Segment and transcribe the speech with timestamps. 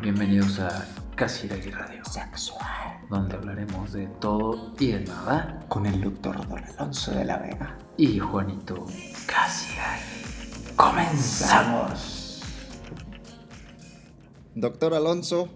[0.00, 6.46] Bienvenidos a Casi Radio Sexual, donde hablaremos de todo y de nada con el doctor
[6.48, 8.86] Don Alonso de la Vega y Juanito
[9.26, 9.74] Casi
[10.76, 12.44] Comenzamos.
[14.54, 15.48] Doctor Alonso,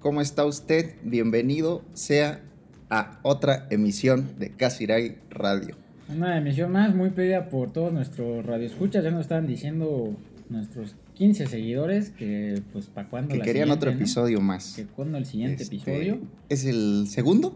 [0.00, 0.94] ¿cómo está usted?
[1.02, 2.40] Bienvenido sea
[2.88, 4.86] a otra emisión de Casi
[5.28, 5.76] Radio.
[6.08, 10.16] Una emisión más muy pedida por todos nuestros radioescuchas, ya nos estaban diciendo
[10.48, 14.72] nuestros 15 seguidores que pues para cuándo que querían otro episodio más.
[14.74, 16.18] Que cuándo el siguiente este, episodio.
[16.48, 17.54] es el segundo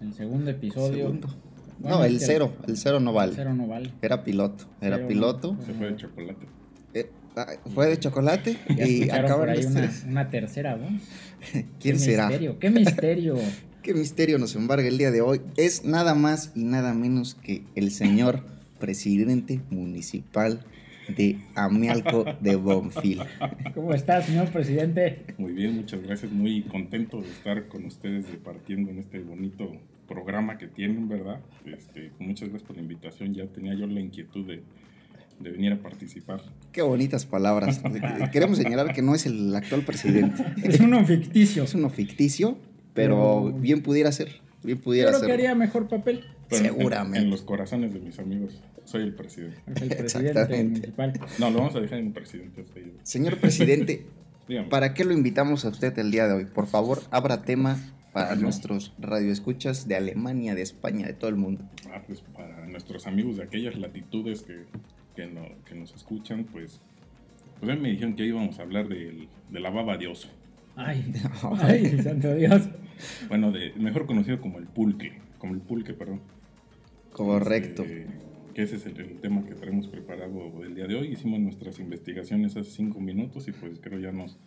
[0.00, 1.20] el segundo episodio.
[1.80, 3.32] No el cero el cero no vale.
[3.32, 3.92] el cero no vale.
[4.00, 5.58] Era piloto era piloto.
[5.66, 6.46] Se fue de chocolate.
[6.94, 11.02] Eh, ah, fue de chocolate y acabaron ahí una, una, tercera voz.
[11.52, 12.58] Quién ¿Qué será misterio?
[12.58, 13.34] qué misterio.
[13.82, 15.42] Qué misterio nos embarga el día de hoy.
[15.58, 18.42] Es nada más y nada menos que el señor
[18.78, 20.64] presidente municipal
[21.08, 23.20] de Amialco de Bonfil.
[23.74, 25.24] ¿Cómo está, señor presidente?
[25.38, 26.32] Muy bien, muchas gracias.
[26.32, 29.72] Muy contento de estar con ustedes departiendo en este bonito
[30.06, 31.40] programa que tienen, ¿verdad?
[31.64, 33.34] Este, muchas gracias por la invitación.
[33.34, 34.62] Ya tenía yo la inquietud de,
[35.40, 36.42] venir a participar.
[36.70, 37.80] Qué bonitas palabras.
[38.32, 40.44] Queremos señalar que no es el actual presidente.
[40.62, 41.64] Es uno ficticio.
[41.64, 42.58] Es uno ficticio,
[42.94, 44.41] pero, bien pudiera ser.
[44.64, 46.24] Bien pudiera Yo creo que haría mejor papel.
[46.50, 47.18] Seguramente.
[47.18, 48.60] en, los corazones de mis amigos.
[48.84, 49.58] Soy el presidente.
[49.80, 51.12] el presidente municipal.
[51.38, 52.64] No, lo vamos a dejar en presidente.
[53.02, 54.06] Señor presidente,
[54.70, 56.44] ¿para qué lo invitamos a usted el día de hoy?
[56.44, 57.78] Por favor, abra tema
[58.12, 61.64] para nuestros radioescuchas de Alemania, de España, de todo el mundo.
[61.90, 64.64] Ah, pues para nuestros amigos de aquellas latitudes que,
[65.16, 66.80] que, nos escuchan, pues,
[67.60, 70.28] pues me dijeron que íbamos a hablar de, la baba de oso.
[70.76, 71.12] Ay,
[71.60, 72.68] ay, santo Dios.
[73.28, 76.20] Bueno, de, mejor conocido como el pulque, como el pulque, perdón.
[77.12, 77.82] Correcto.
[77.82, 78.06] Este,
[78.54, 81.08] que ese es el, tema que tenemos preparado el día de hoy.
[81.08, 84.38] Hicimos nuestras investigaciones hace cinco minutos y pues creo ya nos,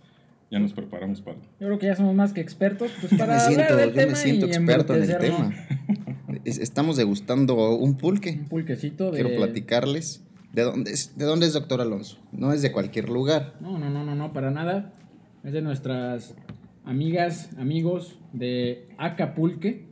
[0.52, 1.38] ya nos preparamos para...
[1.38, 4.08] Yo creo que ya somos más que expertos pues para yo me siento, del yo
[4.08, 5.54] me siento experto en el tema.
[6.46, 8.32] Estamos degustando un pulque.
[8.32, 9.22] Un pulquecito de...
[9.22, 10.24] Quiero platicarles.
[10.54, 12.18] ¿De dónde, es, ¿De dónde es Doctor Alonso?
[12.32, 13.56] No es de cualquier lugar.
[13.60, 14.94] No, no, no, no, no, para nada.
[15.46, 16.34] Es de nuestras
[16.84, 19.86] amigas, amigos de Acapulque,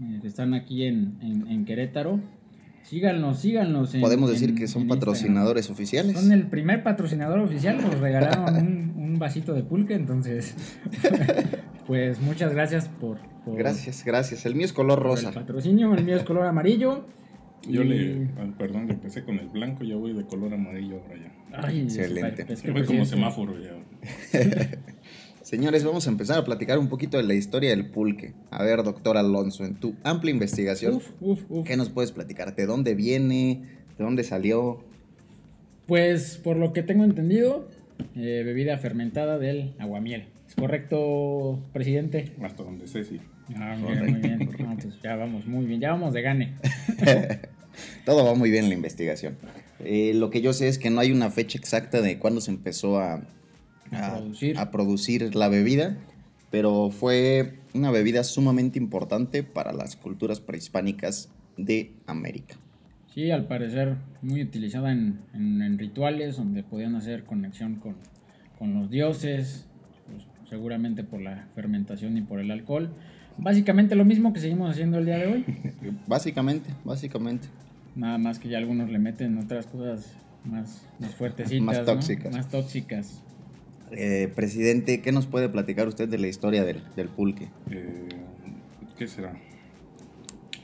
[0.00, 2.20] eh, que están aquí en, en Querétaro.
[2.84, 3.96] Síganos, síganos.
[3.96, 6.20] Podemos decir que son patrocinadores oficiales.
[6.20, 7.80] Son el primer patrocinador oficial.
[7.80, 10.54] Nos regalaron un, vasito de pulque, entonces.
[11.86, 14.44] pues muchas gracias por, Gracias, gracias.
[14.44, 15.28] El mío es color rosa.
[15.28, 17.06] El patrocinio, el mío es color amarillo.
[17.66, 21.66] Yo le, ah, perdón, empecé con el blanco, yo voy de color amarillo ahora ya.
[21.66, 22.44] Ay, excelente.
[22.52, 23.72] Es que voy como semáforo ya.
[25.44, 28.32] Señores, vamos a empezar a platicar un poquito de la historia del pulque.
[28.50, 31.02] A ver, doctor Alonso, en tu amplia investigación,
[31.66, 32.56] ¿qué nos puedes platicar?
[32.56, 33.60] ¿De dónde viene?
[33.98, 34.82] ¿De dónde salió?
[35.86, 37.68] Pues, por lo que tengo entendido,
[38.16, 40.28] eh, bebida fermentada del aguamiel.
[40.48, 42.32] ¿Es correcto, presidente?
[42.42, 43.20] Hasta donde sé, sí.
[43.54, 44.48] Ah, muy bien.
[45.02, 46.54] ya vamos muy bien, ya vamos de gane.
[48.06, 49.36] Todo va muy bien en la investigación.
[49.80, 52.50] Eh, lo que yo sé es que no hay una fecha exacta de cuándo se
[52.50, 53.28] empezó a
[53.96, 55.34] a, producir.
[55.34, 55.96] la bebida,
[56.50, 62.56] pero fue una bebida sumamente importante para las culturas prehispánicas de América.
[63.12, 67.94] Sí, al parecer muy utilizada en, rituales donde podían hacer conexión con,
[68.74, 69.66] los dioses,
[70.10, 72.90] pues, seguramente por la fermentación y por el alcohol.
[73.36, 75.44] Básicamente lo mismo que seguimos haciendo el día de hoy.
[76.06, 77.48] básicamente, básicamente.
[77.94, 80.12] Nada más que ya algunos le meten otras cosas
[80.44, 81.64] más, más fuertecitas.
[81.64, 82.32] más tóxicas.
[82.34, 83.22] Más tóxicas.
[83.92, 87.48] Eh, presidente, ¿qué nos puede platicar usted de la historia del, pulque?
[87.70, 88.08] Eh,
[88.96, 89.34] ¿Qué será?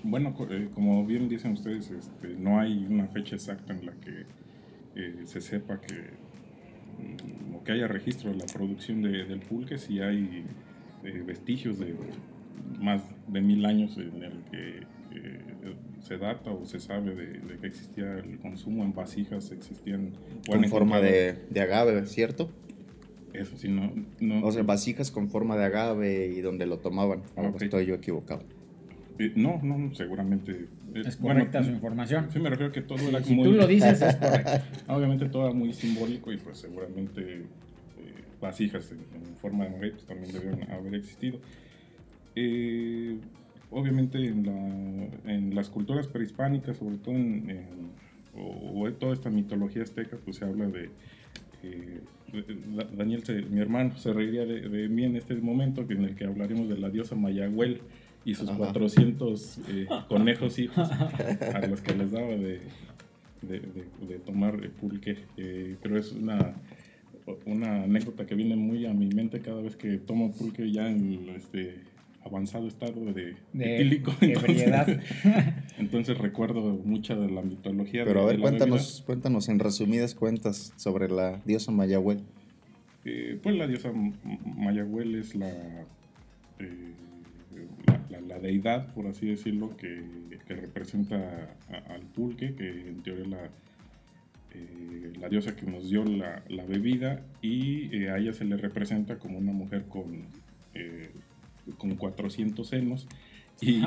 [0.03, 4.25] Bueno, eh, como bien dicen ustedes, este, no hay una fecha exacta en la que
[5.25, 10.45] se sepa que, mm, o que haya registro de la producción del pulque, si hay
[11.27, 11.95] vestigios de
[12.81, 14.87] más de mil años en el que
[16.03, 20.13] se data o se sabe de, que existía el consumo en vasijas, existían...
[20.47, 22.51] Con forma de, de agave, ¿cierto?
[23.33, 24.45] Eso sí, no, no.
[24.45, 27.23] O sea, vasijas con forma de agave y donde lo tomaban.
[27.61, 28.43] estoy yo equivocado.
[29.21, 30.69] Eh, no, no, seguramente.
[30.95, 32.29] Eh, es correcta su información.
[32.33, 33.45] Sí, me refiero que todo era como.
[33.45, 34.51] Si tú lo dices, es correcto.
[34.89, 37.45] Obviamente todo era muy simbólico y pues seguramente eh,
[38.41, 41.39] vasijas en, forma de agave pues, también debieron haber existido.
[43.71, 47.69] obviamente en, la, en, las culturas prehispánicas, sobre todo en,
[48.35, 50.89] o, o, toda esta mitología azteca, pues se habla de
[52.97, 56.79] Daniel, mi hermano, se reiría de, mí en este momento en el que hablaremos de
[56.79, 57.81] la diosa Mayagüel
[58.25, 62.61] y sus 400 eh, conejos hijos a los que les daba de,
[63.43, 65.19] de, tomar pulque.
[65.37, 66.55] Eh, pero es una,
[67.47, 71.29] una anécdota que viene muy a mi mente cada vez que tomo pulque ya en
[71.35, 71.90] este
[72.25, 74.13] avanzado estado de, de etílico.
[74.21, 75.01] Entonces,
[75.79, 78.05] entonces, recuerdo mucha de la mitología.
[78.05, 82.21] Pero a ver, cuéntanos, cuéntanos en resumidas cuentas sobre la diosa Mayahuel.
[83.05, 83.91] Eh, pues la diosa
[84.57, 85.49] Mayahuel es la,
[86.59, 86.93] eh,
[88.29, 90.05] la, deidad, por así decirlo, que,
[90.47, 91.57] que representa
[91.89, 93.45] al pulque, que en teoría la,
[94.53, 99.19] eh, la diosa que nos dio la, la bebida y a ella se le representa
[99.19, 100.27] como una mujer con
[101.77, 103.07] con 400 senos.
[103.61, 103.83] Y,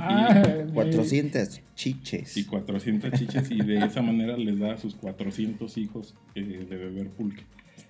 [0.73, 2.37] 400 chiches.
[2.37, 6.77] Y 400 chiches y de esa manera les da a sus 400 hijos eh, de
[6.77, 7.43] beber pulque.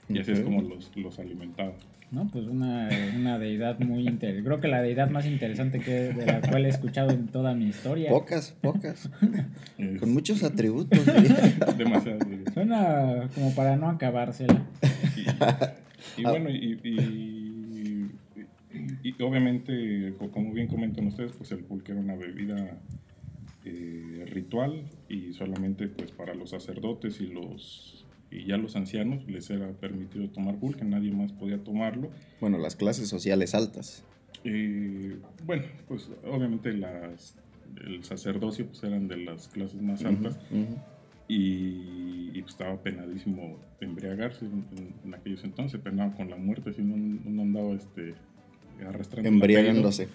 [0.08, 1.74] Y así es como los, los alimentaba.
[2.14, 4.46] No, pues una, una deidad muy interesante.
[4.46, 7.66] Creo que la deidad más interesante que de la cual he escuchado en toda mi
[7.66, 8.12] historia.
[8.12, 9.10] Pocas, pocas.
[10.00, 11.00] Con muchos atributos.
[11.78, 12.20] Demasiado.
[12.54, 14.64] Suena como para no acabársela.
[16.16, 17.43] Y, bueno, y y
[19.22, 22.80] obviamente, como bien comentan ustedes, pues el pulque era una bebida
[23.66, 29.50] eh, ritual y solamente pues para los sacerdotes y los y ya los ancianos les
[29.52, 32.10] era permitido tomar pulque, nadie más podía tomarlo.
[32.42, 34.04] Bueno, las clases sociales altas.
[34.44, 37.38] Eh, bueno, pues obviamente las,
[37.86, 40.38] el sacerdocio pues eran de las clases más altas
[41.28, 47.42] y, pues, estaba penadísimo embriagarse en, aquellos entonces, penado con la muerte si no, no
[47.42, 48.16] andaba este.
[49.24, 50.08] Embriagándose.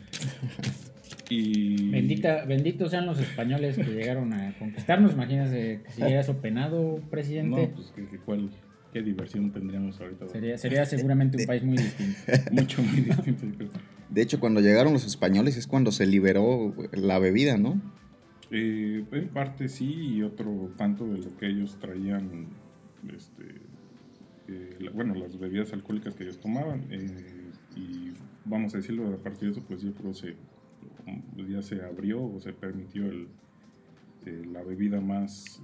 [1.30, 1.90] Y...
[1.90, 5.12] Bendita, benditos sean los españoles que llegaron a conquistarnos.
[5.12, 7.68] Imagínense que si hubiera penado, presidente.
[7.68, 8.50] No, pues que, cuál,
[8.92, 10.28] qué diversión tendríamos ahorita.
[10.28, 12.18] Sería, sería seguramente un país muy distinto.
[12.52, 13.46] Mucho, muy distinto.
[14.08, 17.80] De hecho, cuando llegaron los españoles es cuando se liberó la bebida, ¿no?
[18.50, 22.46] Eh, en parte sí, y otro tanto de lo que ellos traían,
[23.14, 23.44] este,
[24.48, 26.86] eh, bueno, las bebidas alcohólicas que ellos tomaban.
[26.90, 28.12] Eh, y
[28.48, 30.36] vamos a decirlo, a partir de eso, pues yo creo que se,
[31.48, 33.28] ya se abrió o se permitió el,
[34.26, 35.62] eh, la bebida más,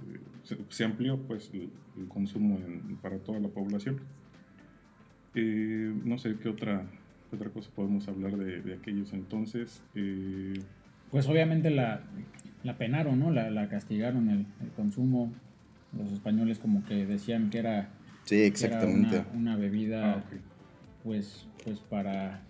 [0.49, 1.69] eh, se, amplió pues el,
[2.07, 2.59] consumo
[3.01, 3.99] para toda la población.
[5.33, 6.85] Eh, no sé qué otra,
[7.31, 9.81] otra cosa podemos hablar de, aquellos entonces.
[11.11, 12.01] pues obviamente la,
[12.63, 13.31] la penaron, ¿no?
[13.31, 14.45] La, la castigaron el,
[14.75, 15.31] consumo.
[15.97, 17.89] Los españoles como que decían que era,
[18.25, 19.23] sí, exactamente.
[19.33, 20.23] una, bebida, ah,
[21.03, 22.41] pues, pues para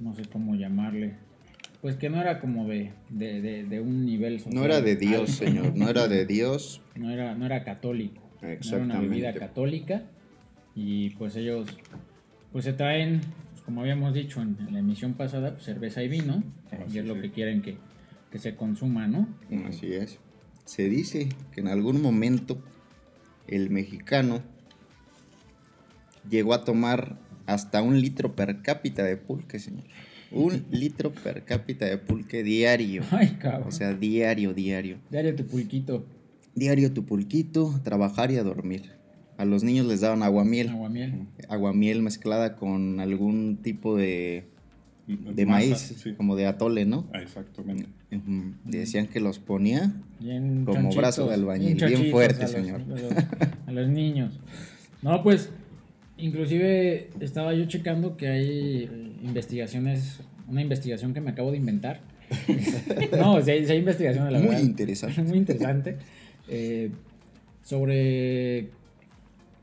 [0.00, 1.14] no sé cómo llamarle,
[1.80, 4.54] pues que no era como de, de, un nivel social.
[4.54, 6.80] No era de Dios, señor, no era de Dios.
[6.94, 10.02] No era, no era católico, era una bebida católica
[10.74, 11.66] y pues ellos
[12.52, 16.42] pues se traen, pues, como habíamos dicho en, la emisión pasada, pues, cerveza y vino
[16.92, 17.78] y es lo que quieren que,
[18.30, 19.26] que se consuma, ¿no?
[19.66, 20.18] Así es.
[20.66, 22.62] Se dice que en algún momento
[23.48, 24.42] el mexicano
[26.28, 27.18] llegó a tomar
[27.52, 29.84] hasta un litro per cápita de pulque, señor.
[30.30, 33.02] Un litro per cápita de pulque diario.
[33.10, 33.68] Ay, cabrón.
[33.68, 34.98] O sea, diario, diario.
[35.10, 36.04] Diario tu pulquito.
[36.54, 38.92] Diario tu pulquito, trabajar y a dormir.
[39.38, 40.68] A los niños les daban aguamiel.
[40.68, 41.26] Aguamiel.
[41.48, 44.44] Aguamiel mezclada con algún tipo de,
[45.06, 47.08] de maíz, como de atole, ¿no?
[47.12, 47.88] Ah, exactamente.
[48.64, 49.92] Decían que los ponía
[50.66, 52.82] como brazo de albañil, bien, fuerte, señor.
[53.66, 54.38] a los niños.
[55.00, 55.50] No, pues
[56.22, 58.88] Inclusive estaba yo checando que hay eh,
[59.24, 62.00] investigaciones, una investigación que me acabo de inventar.
[63.18, 65.20] no, si hay, investigación de la Muy interesante.
[65.24, 65.96] Muy interesante.
[66.48, 66.90] Eh,
[67.64, 68.68] sobre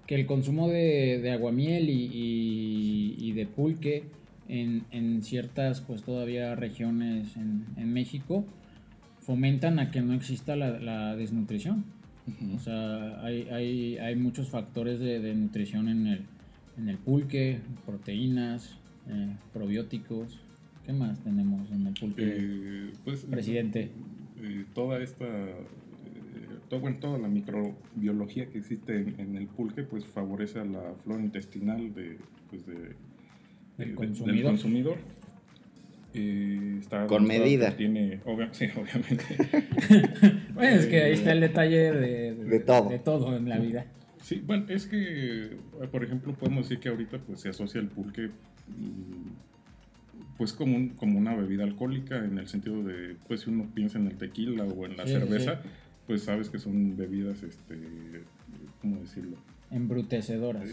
[0.05, 4.03] que el consumo de, de aguamiel y, y, de pulque
[4.49, 8.43] en, en, ciertas, pues todavía regiones en, en, México
[9.21, 11.85] fomentan a que no exista la, la desnutrición.
[12.53, 16.25] O sea, hay, hay, hay muchos factores de, de nutrición en el,
[16.79, 18.77] en el pulque, proteínas,
[19.09, 20.39] eh, probióticos.
[20.85, 22.23] ¿Qué más tenemos en el pulque?
[22.25, 23.89] Eh, pues, Presidente.
[24.41, 25.25] Eh, toda esta,
[26.69, 31.93] todo, toda la microbiología que existe en, el pulque, pues favorece a la flora intestinal
[31.93, 32.17] de,
[32.49, 32.63] pues,
[33.77, 34.97] del consumidor.
[37.07, 37.75] Con medida.
[37.75, 38.19] Tiene,
[38.51, 39.25] sí, obviamente.
[40.53, 42.89] bueno, es que ahí está el detalle de, todo.
[42.89, 43.85] de todo en la vida.
[44.29, 45.57] Sí, bueno, es que,
[45.91, 49.31] por ejemplo, podemos decir que ahorita pues se asocia el pulque mm,
[50.37, 54.05] pues como, como una bebida alcohólica en el sentido de, pues si uno piensa en
[54.05, 55.61] el tequila o en la cerveza,
[56.05, 57.75] pues sabes que son bebidas, este,
[58.83, 59.35] ¿cómo decirlo?
[59.71, 60.69] Embrutecedoras.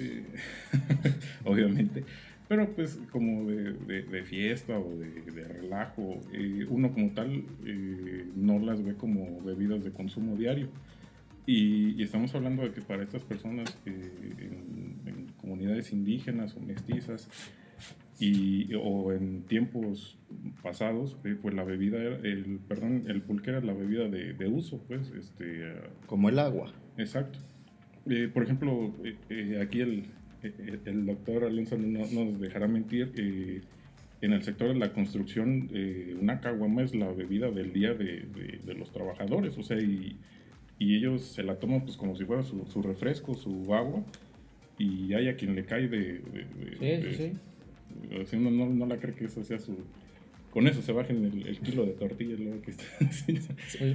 [1.46, 2.04] obviamente.
[2.48, 8.84] Pero pues como de, fiesta o de, relajo, eh, uno como tal eh, no las
[8.84, 10.68] ve como bebidas de consumo diario.
[11.46, 13.78] Y, estamos hablando de que para estas personas,
[15.40, 17.28] comunidades indígenas o mestizas,
[18.18, 20.18] y, o en tiempos
[20.62, 24.82] pasados, eh, pues la bebida, el, perdón, el pulque era la bebida de, de uso,
[24.88, 25.74] pues, este...
[26.06, 26.72] Como el agua.
[26.96, 27.38] Exacto.
[28.08, 28.94] Eh, por ejemplo,
[29.28, 30.04] eh, aquí el,
[30.42, 33.12] el doctor Alonso no nos dejará mentir,
[34.22, 35.68] en el sector de la construcción,
[36.18, 38.26] una caguama es la bebida del día de,
[38.64, 40.16] de, los trabajadores, o sea, y,
[40.78, 44.02] y, ellos se la toman pues como si fuera su, su refresco, su agua,
[44.78, 46.20] y hay a quien le cae de...
[46.78, 47.32] sí, sí, sí.
[48.26, 49.76] si uno no, no la cree que eso sea su,
[50.56, 53.26] con eso se bajen el, el kilo de tortillas luego que está pues,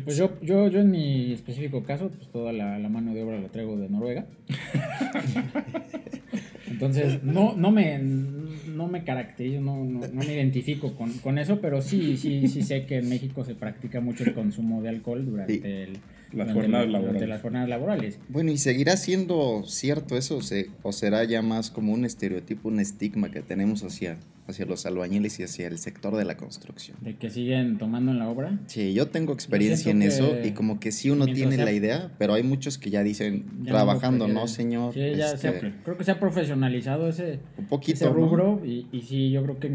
[0.06, 3.40] pues, yo, yo, yo en mi específico caso, pues toda la, la mano de obra
[3.40, 4.28] la traigo de Noruega.
[6.70, 11.60] Entonces, no, no, me, no me caracterizo, no, no, no me identifico con, con, eso,
[11.62, 15.26] pero sí, sí, sí sé que en México se practica mucho el consumo de alcohol
[15.26, 15.98] durante el
[16.34, 17.30] las jornadas laborales.
[17.30, 18.20] las jornadas laborales.
[18.30, 20.40] Bueno, ¿y seguirá siendo cierto eso
[20.84, 25.40] o será ya más como un estereotipo, un estigma que tenemos hacia, hacia los albañiles
[25.40, 26.98] y hacia el sector de la construcción?
[27.02, 28.60] ¿De que siguen tomando en la obra?
[28.68, 32.34] Sí, yo tengo experiencia en eso y como que sí uno tiene la idea, pero
[32.34, 34.94] hay muchos que ya dicen, trabajando, ¿no, señor?
[34.94, 39.32] Sí, ya este, creo que se ha profesionalizado ese, un poquito, rubro y, y sí,
[39.32, 39.70] yo creo que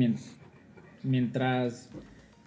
[1.03, 1.91] mientras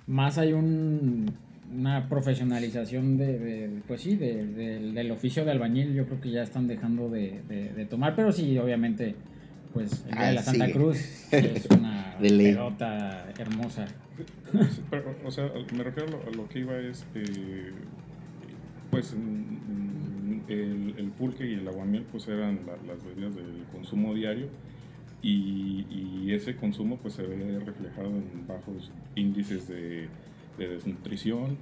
[0.08, 1.32] más hay un
[1.74, 4.46] una profesionalización de, pues sí, de,
[4.92, 9.16] del oficio de albañil, yo creo que ya están dejando de, tomar, pero sí, obviamente,
[9.74, 10.98] pues el de la Santa Cruz
[11.32, 13.88] es una pelota hermosa.
[15.26, 17.72] o sea, me refiero a lo, que iba es, eh,
[18.90, 19.16] pues
[20.48, 24.48] el, el, pulque y el aguamiel pues eran las bebidas del consumo diario
[25.22, 30.08] y, y, ese consumo pues se ve reflejado en bajos índices de
[30.58, 31.58] de desnutrición,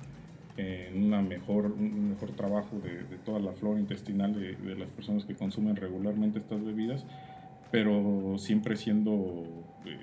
[0.57, 4.89] en una mejor, un mejor trabajo de, de toda la flora intestinal de, de, las
[4.89, 7.05] personas que consumen regularmente estas bebidas,
[7.71, 9.45] pero siempre siendo
[9.85, 9.97] eh,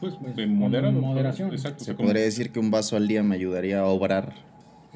[0.00, 1.00] pues, pues, de moderado.
[1.00, 1.52] Moderación.
[1.52, 1.84] Exacto.
[1.84, 4.34] Se podría decir que un vaso al día me ayudaría a obrar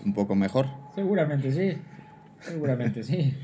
[0.05, 0.67] un poco mejor.
[0.95, 1.79] Seguramente sí.
[2.41, 3.35] Seguramente sí.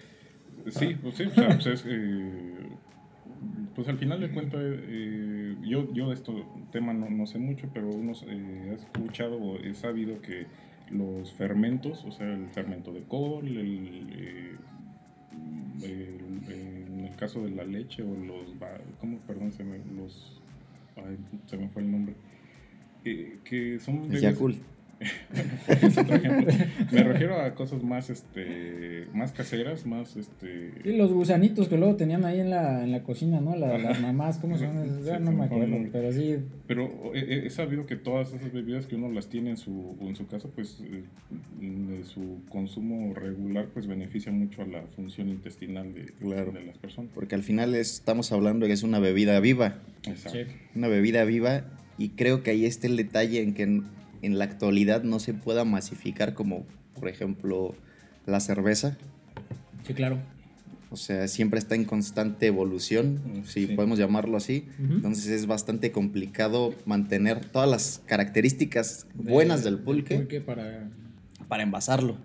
[0.70, 2.68] sí, pues sí, o sea, pues es, eh,
[3.76, 6.32] pues al final de cuentas, eh, yo, yo de este
[6.72, 10.46] tema no, no, sé mucho, pero uno eh, ha escuchado o he sabido que
[10.90, 14.56] los fermentos, o sea, el fermento de col, el,
[15.84, 16.18] eh,
[16.48, 18.54] en el caso de la leche o los,
[18.98, 19.18] ¿cómo?
[19.26, 20.40] Perdón, se me, los,
[21.44, 22.14] se me fue el nombre,
[23.04, 24.10] que son...
[24.10, 24.56] Yakult.
[26.92, 31.96] Me refiero a cosas más este más caseras, más este y los gusanitos que luego
[31.96, 33.54] tenían ahí en la, en la cocina, ¿no?
[33.56, 35.02] las mamás, ¿cómo se llaman?
[35.24, 36.38] no me acuerdo, pero sí.
[36.66, 40.26] Pero he, sabido que todas esas bebidas que uno las tiene en su, en su
[40.26, 41.02] casa, pues eh,
[41.60, 47.10] de su consumo regular, pues beneficia mucho a la función intestinal de, de las personas.
[47.14, 49.78] Porque al final estamos hablando de que es una bebida viva.
[50.06, 50.52] Exacto.
[50.74, 51.64] Una bebida viva
[51.98, 53.82] y creo que ahí está el detalle en que
[54.26, 56.66] en la actualidad no se pueda masificar como,
[56.98, 57.74] por ejemplo,
[58.26, 58.96] la cerveza.
[59.86, 60.18] Sí, claro.
[60.90, 64.66] O sea, siempre está en constante evolución, mm, si podemos llamarlo así.
[64.78, 70.88] Entonces es bastante complicado mantener todas las características buenas del pulque, pulque para...
[71.48, 72.16] para envasarlo.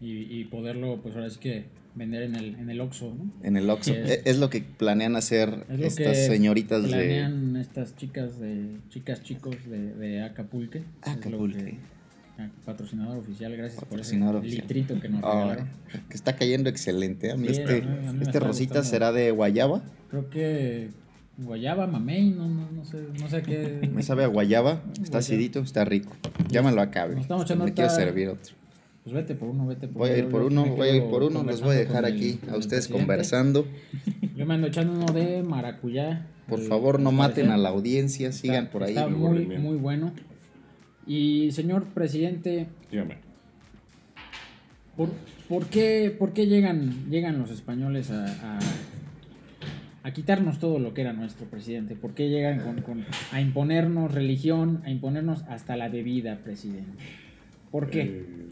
[0.00, 1.64] Y, y, poderlo, pues ahora sí que
[1.98, 3.32] vender en el, en el Oxxo, ¿no?
[3.42, 3.92] En el Oxxo.
[3.92, 10.22] Es, lo que planean hacer estas señoritas planean estas chicas de chicas chicos de, de
[10.22, 10.84] Acapulque.
[11.02, 11.78] Acapulque.
[12.40, 15.68] Ah, patrocinador oficial, gracias por ese litrito que nos regalaron.
[16.08, 17.32] que está cayendo excelente.
[17.32, 17.82] A mí este,
[18.20, 19.82] este rosita será de guayaba.
[20.08, 20.90] Creo que
[21.36, 23.88] guayaba, mamey, no, no, no, sé, no sé qué.
[23.92, 26.12] Me sabe a guayaba, está acidito, está rico.
[26.48, 28.57] Llámalo a echando Me quiero servir otro.
[29.08, 31.22] Pues vete por uno, vete por Voy a ir por uno, voy a ir por
[31.22, 33.66] uno, los voy a dejar aquí a ustedes conversando.
[34.36, 36.26] Yo me ando echando uno de maracuyá.
[36.46, 38.90] Por favor, no maten a la audiencia, sigan por ahí.
[38.90, 40.12] Está muy, muy bueno.
[41.06, 43.16] Y señor presidente, dígame.
[44.94, 45.08] ¿Por,
[45.48, 48.58] por, qué, por qué llegan, llegan los españoles a,
[50.02, 51.96] a, quitarnos todo lo que era nuestro presidente?
[51.96, 56.92] ¿Por qué llegan con, con, a imponernos religión, a imponernos hasta la bebida, presidente?
[57.70, 58.02] ¿Por qué?
[58.02, 58.47] Eh,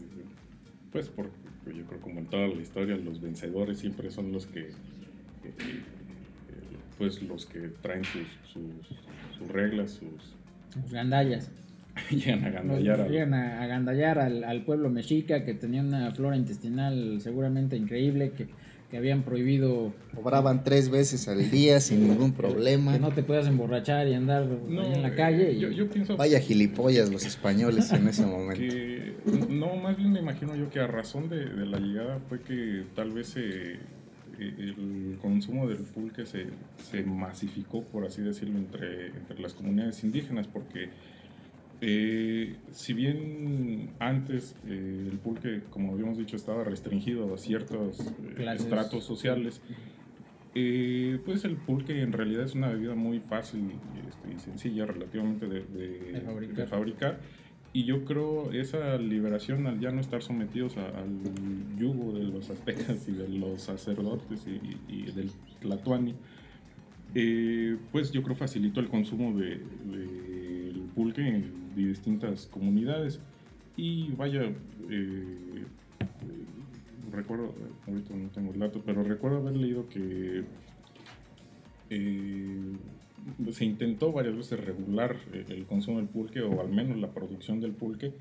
[0.97, 4.71] pues porque yo creo como en toda la historia los vencedores siempre son los que
[6.97, 10.33] pues los que traen sus, sus, reglas, sus,
[10.73, 11.51] sus gandallas.
[12.09, 16.35] llegan a gandallar, llegan a, a gandallar al, al, pueblo mexica que tenía una flora
[16.35, 18.47] intestinal seguramente increíble, que
[18.89, 19.93] que habían prohibido.
[20.15, 22.93] Obraban tres veces al día sin ningún problema.
[22.93, 25.51] Que no te puedas emborrachar y andar en la calle.
[25.51, 25.59] Y...
[25.59, 28.63] Yo, pienso, Vaya gilipollas los españoles en ese momento.
[29.49, 33.11] no, más bien me imagino yo que a razón de, la llegada fue que tal
[33.11, 33.73] vez se,
[34.39, 36.45] el consumo del pulque se,
[36.89, 40.89] se, masificó, por así decirlo, entre, entre las comunidades indígenas, porque
[41.79, 48.53] eh, si bien antes eh, el pulque, como habíamos dicho, estaba restringido a ciertos eh,
[48.55, 49.61] estratos sociales,
[51.23, 53.73] pues el pulque en realidad es una bebida muy fácil
[54.07, 57.19] este, y sencilla relativamente de, de, fabricar.
[57.73, 63.07] Y yo creo esa liberación al ya no estar sometidos al yugo de los aztecas
[63.07, 64.47] y de los sacerdotes
[64.87, 65.29] y, del
[65.61, 66.15] tlatoani,
[67.91, 69.59] pues yo creo facilitó el consumo del
[69.91, 73.19] de, pulque en de distintas comunidades.
[73.75, 74.53] Y vaya, eh,
[74.89, 75.65] eh,
[77.11, 77.53] recuerdo,
[77.87, 80.43] ahorita no tengo el dato, pero recuerdo haber leído que
[81.89, 82.73] eh,
[83.51, 87.71] se intentó varias veces regular el consumo del pulque o al menos la producción del
[87.71, 88.13] pulque,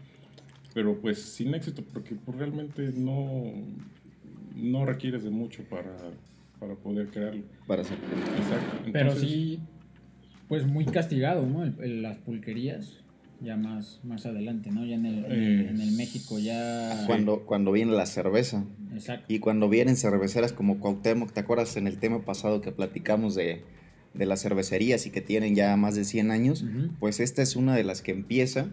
[0.74, 3.52] pero pues sin éxito porque pues, realmente no,
[4.54, 5.96] no requieres de mucho para,
[6.60, 7.44] para poder crearlo.
[7.66, 7.96] Para hacer.
[7.96, 8.90] Exacto.
[8.92, 9.60] pero sí,
[10.48, 11.64] pues muy castigado, ¿no?
[11.78, 13.05] las pulquerías
[13.40, 14.84] ya más, más adelante, ¿no?
[14.84, 17.04] Ya en el, en el, México ya...
[17.06, 18.64] Cuando, cuando viene la cerveza.
[18.92, 19.32] Exacto.
[19.32, 23.62] Y cuando vienen cerveceras como Cuauhtémoc, ¿te acuerdas en el tema pasado que platicamos de,
[24.14, 26.64] de las cervecerías y que tienen ya más de 100 años?
[26.98, 28.68] Pues esta es una de las que empieza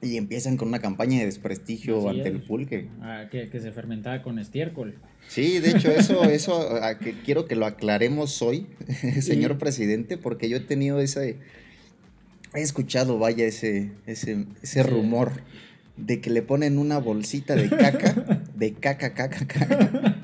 [0.00, 2.88] y empiezan con una campaña de desprestigio ante el pulque.
[3.00, 4.94] Ah, que, que, se fermentaba con estiércol.
[5.26, 6.68] Sí, de hecho, eso, eso
[7.00, 8.66] que quiero que lo aclaremos hoy,
[9.20, 11.38] señor presidente, porque yo he tenido ese
[12.54, 15.32] he escuchado, vaya, ese, ese, ese rumor
[15.96, 20.16] de que le ponen una bolsita de caca, de caca, caca, caca,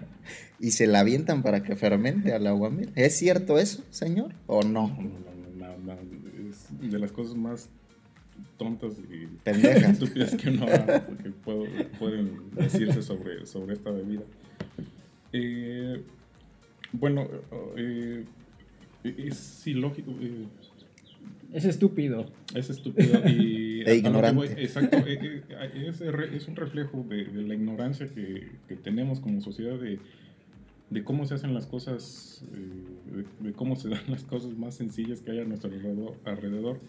[0.60, 2.90] y se la avientan para que fermente al aguamiel.
[2.94, 4.88] ¿Es cierto eso, señor, o no?
[4.88, 5.92] No, no, no,
[6.48, 7.68] es de las cosas más
[8.56, 9.92] tontas y Pendejas.
[9.92, 11.30] estúpidas que uno haga, porque
[11.98, 14.22] pueden decirse sobre, sobre esta bebida.
[15.32, 16.02] Eh,
[16.92, 17.26] bueno,
[17.76, 18.24] eh,
[19.02, 20.12] es ilógico.
[20.20, 20.46] Eh,
[21.54, 22.26] es estúpido.
[22.52, 23.82] Es estúpido y...
[23.86, 24.60] e ignorante.
[24.60, 29.78] exacto, eh, eh, es, es, un reflejo de, la ignorancia que, que, tenemos como sociedad
[29.78, 30.00] de,
[30.90, 35.20] de, cómo se hacen las cosas, eh, de, cómo se dan las cosas más sencillas
[35.20, 36.16] que hay a nuestro alrededor.
[36.24, 36.80] alrededor.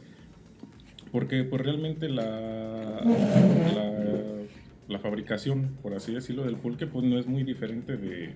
[1.11, 4.41] Porque pues realmente la, la,
[4.87, 8.33] la, fabricación, por así decirlo, del pulque pues no es muy diferente de...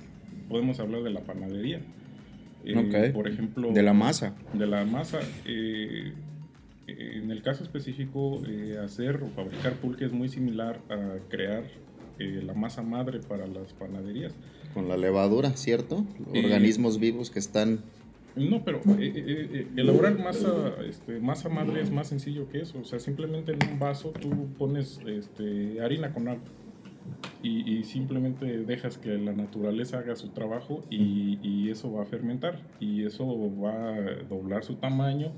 [0.47, 1.81] Podemos hablar de la panadería.
[2.77, 3.71] Eh, por ejemplo...
[3.71, 4.35] De la masa.
[4.53, 5.19] De la masa.
[5.45, 6.13] Eh,
[6.87, 11.63] en el caso específico, eh, hacer o fabricar pulque es muy similar a crear
[12.17, 14.33] la masa madre para las panaderías.
[14.73, 16.05] Con la levadura, ¿cierto?
[16.27, 17.79] Organismos vivos que están...
[18.35, 18.81] No, pero
[19.75, 22.79] elaborar masa, este, masa madre es más sencillo que eso.
[22.79, 26.41] O sea, simplemente en un vaso tú pones este, harina con agua
[27.41, 33.03] y, simplemente dejas que la naturaleza haga su trabajo y, eso va a fermentar y
[33.03, 33.25] eso
[33.61, 35.31] va a doblar su tamaño.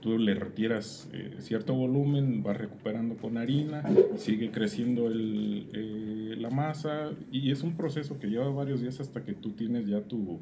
[0.00, 3.82] Tú le retiras eh, cierto volumen, va recuperando con harina,
[4.16, 9.22] sigue creciendo el, eh, la masa y es un proceso que lleva varios días hasta
[9.22, 10.40] que tú tienes ya tu,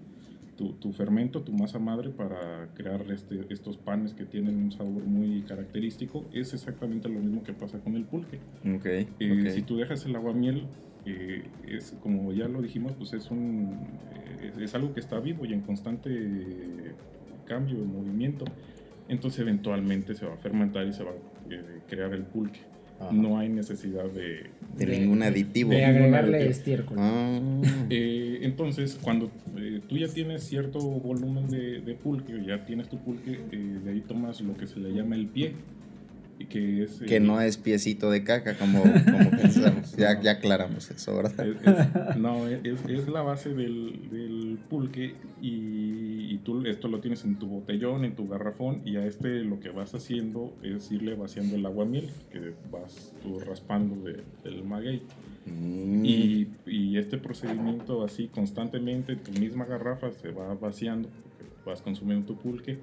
[0.58, 5.42] tu, fermento, tu masa madre para crear este, estos panes que tienen un sabor muy
[5.42, 8.40] característico, es exactamente lo mismo que pasa con el pulque.
[8.76, 10.66] Okay, eh, Si tú dejas el aguamiel,
[11.06, 13.78] eh, es como ya lo dijimos, pues es, un,
[14.42, 16.94] eh, es, algo que está vivo y en constante
[17.46, 18.44] cambio, movimiento.
[19.08, 22.60] Entonces eventualmente se va a fermentar y se va a crear el pulque
[23.12, 25.70] no hay necesidad de, de, ningún aditivo.
[25.70, 26.96] De agregarle estiércol.
[27.00, 27.40] Ah.
[27.90, 32.98] Eh, entonces, cuando eh, tú ya tienes cierto volumen de, de pulque, ya tienes tu
[32.98, 35.52] pulque, eh, de ahí tomas lo que se le llama el pie.
[36.46, 39.96] Que, es, que no es piecito de caca como, como pensamos.
[39.96, 41.46] Ya, ya aclaramos eso, ¿verdad?
[42.16, 47.36] no, es, es, la base del, del pulque y, y, tú esto lo tienes en
[47.40, 51.56] tu botellón, en tu garrafón y a este lo que vas haciendo es irle vaciando
[51.56, 55.02] el agua miel que vas tú raspando de, del maguey.
[55.46, 56.04] Mm.
[56.04, 61.08] Y, y, este procedimiento así constantemente, tu misma garrafa se va vaciando,
[61.66, 62.78] vas consumiendo tu pulque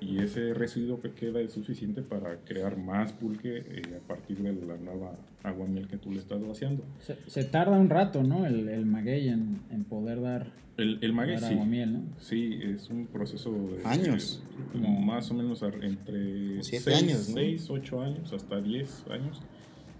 [0.00, 4.52] y ese residuo que queda es suficiente para crear más pulque eh, a partir de
[4.52, 6.84] la nueva agua miel que tú le estás vaciando.
[7.26, 8.46] Se, tarda un rato, ¿no?
[8.46, 11.44] El, el maguey en, en poder dar, el, el maguey, sí.
[11.44, 12.02] agua miel, ¿no?
[12.18, 13.84] Sí, es un proceso de...
[13.84, 14.42] Años.
[14.74, 19.42] más o menos entre 6, años, 6, 8 años, hasta 10 años.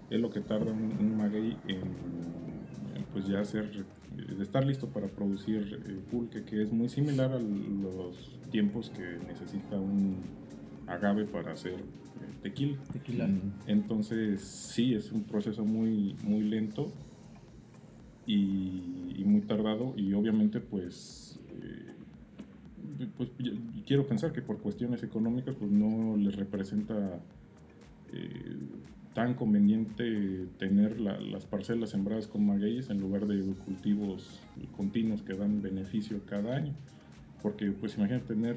[0.09, 1.81] Es lo que tarda un, un maguey en,
[3.13, 3.83] pues ya hacer, de
[4.39, 9.77] estar listo para producir eh, pulque, que es muy similar a los tiempos que necesita
[9.77, 10.17] un
[10.87, 11.79] agave para hacer eh,
[12.43, 12.77] tequila.
[12.93, 13.29] tequila.
[13.67, 16.91] Entonces, sí, es un proceso muy, muy lento
[18.25, 23.29] y, muy tardado y obviamente pues, eh, pues
[23.85, 27.19] quiero pensar que por cuestiones económicas pues no les representa
[28.11, 28.57] eh,
[29.13, 34.39] tan conveniente tener las parcelas sembradas con magueyes en lugar de cultivos
[34.75, 36.73] continuos que dan beneficio cada año.
[37.41, 38.55] Porque pues imagínate tener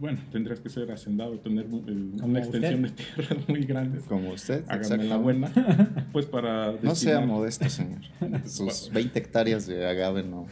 [0.00, 4.00] bueno, tendrías que ser hacendado, tener una extensión de tierra muy grande.
[4.08, 4.64] Como usted.
[4.68, 5.52] Hágame la buena.
[6.12, 6.72] Pues para.
[6.82, 8.00] no sea modesto, señor.
[8.46, 10.46] Sus 20 hectáreas de agave no.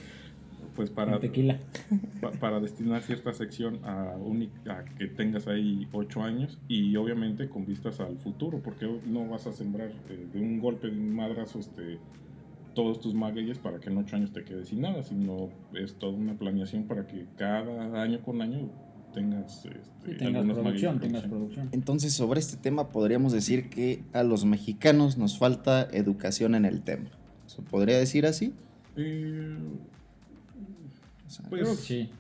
[0.79, 1.19] Pues para.
[1.19, 1.59] Tequila.
[2.41, 7.99] para destinar cierta sección a, a que tengas ahí 8 años y obviamente con vistas
[7.99, 11.99] al futuro, porque no vas a sembrar eh, de un golpe, de un madrazo, este
[12.77, 16.13] todos tus magueyes para que en 8 años te quedes sin nada, sino es toda
[16.13, 18.71] una planeación para que cada año con año
[19.13, 21.71] tengas, este, producción, tengas producción.
[21.73, 26.83] Entonces, sobre este tema podríamos decir que a los mexicanos nos falta educación en el
[26.83, 27.11] tema.
[27.47, 28.55] ¿Se podría decir así?
[28.95, 29.57] Eh,
[31.49, 32.11] pues, sí.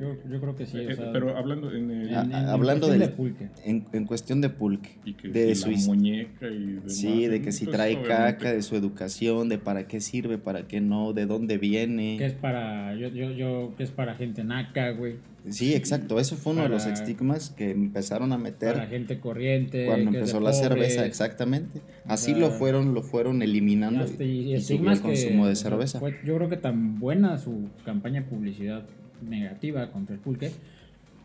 [0.00, 0.78] Yo, yo, creo que sí.
[0.78, 3.48] Eh, pero hablando en, el, hablando del, de pulque.
[3.64, 4.90] En, en, cuestión de pulque.
[5.04, 8.76] Y que de su muñeca y demás, Sí, de que si trae caca, de su
[8.76, 12.16] educación, de para qué sirve, para qué no, de dónde viene.
[12.18, 15.16] Que es para, yo, yo, yo, que es para gente naca, güey.
[15.50, 16.18] Sí, exacto.
[16.18, 18.74] Eso fue uno de los estigmas que empezaron a meter.
[18.74, 19.86] Para gente corriente.
[19.86, 21.82] Cuando empezó la cerveza, exactamente.
[22.06, 26.00] Así lo fueron, lo fueron eliminando y, el consumo de cerveza.
[26.24, 28.86] yo creo que tan buena su campaña de publicidad
[29.22, 30.52] negativa contra el pulque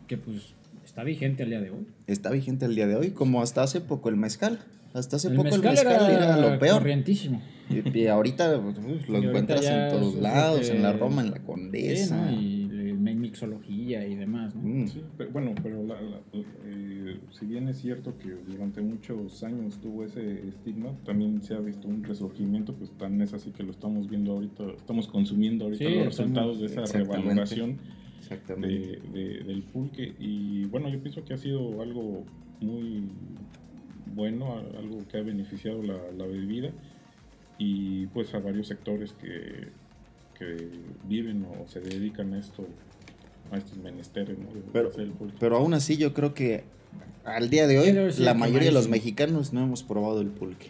[0.06, 1.86] que pues está vigente al día de hoy.
[2.06, 4.58] Está vigente al día de hoy, como hasta hace poco el mezcal.
[4.92, 6.78] Hasta hace poco el mezcal era, lo peor.
[6.78, 7.40] Corrientísimo.
[7.68, 12.32] Y, ahorita pues, lo encuentras en todos lados, en la Roma, en la Condesa.
[12.32, 12.59] Y
[13.30, 14.54] mixología y demás.
[14.54, 14.86] Mm.
[15.32, 15.86] bueno, pero
[16.32, 21.60] eh, si bien es cierto que durante muchos años tuvo ese estigma, también se ha
[21.60, 25.88] visto un resurgimiento, pues tan es así que lo estamos viendo ahorita, estamos consumiendo ahorita
[25.88, 27.78] los resultados de esa revaloración
[28.58, 30.14] de, del pulque.
[30.18, 32.24] Y bueno, yo pienso que ha sido algo
[32.60, 33.04] muy
[34.14, 36.70] bueno, algo que ha beneficiado la, la bebida
[37.58, 39.68] y pues a varios sectores que,
[40.38, 40.68] que
[41.04, 42.66] viven o se dedican a esto
[43.50, 44.36] a estos menesteres.
[44.72, 44.90] Pero,
[45.38, 46.64] pero aún así yo creo que
[47.24, 50.68] al día de hoy la mayoría de los mexicanos no hemos probado el pulque.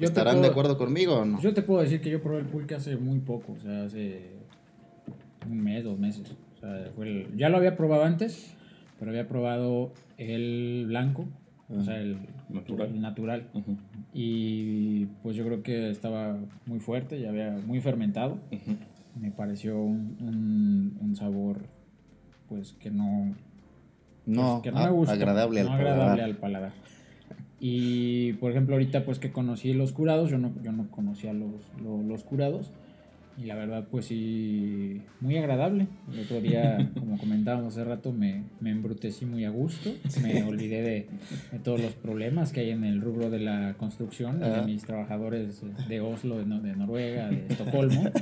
[0.00, 1.40] ¿Estarán de acuerdo conmigo o no?
[1.40, 4.30] Yo te puedo decir que yo probé el pulque hace muy poco, o sea, hace
[5.48, 6.34] un mes, dos meses.
[6.56, 6.92] O sea,
[7.36, 8.52] ya lo había probado antes,
[8.98, 11.26] pero había probado el blanco,
[11.68, 13.00] o sea, el natural.
[13.00, 13.48] natural.
[14.14, 18.38] Y pues yo creo que estaba muy fuerte, ya había muy fermentado.
[19.20, 21.58] Me pareció un, un sabor
[22.48, 23.34] pues que no,
[24.26, 26.20] no, pues, me gusta, agradable, al, agradable paladar.
[26.20, 26.72] al paladar.
[27.60, 31.72] Y por ejemplo, ahorita pues que conocí los curados, yo no, yo no conocía los,
[31.82, 32.70] los, curados.
[33.36, 35.86] Y la verdad, pues sí, muy agradable.
[36.12, 39.90] El otro día, como comentábamos hace rato, me, me embrutecí muy a gusto.
[40.22, 41.06] Me olvidé de,
[41.62, 46.00] todos los problemas que hay en el rubro de la construcción, de mis trabajadores de
[46.00, 48.10] Oslo, de, de Noruega, de Estocolmo.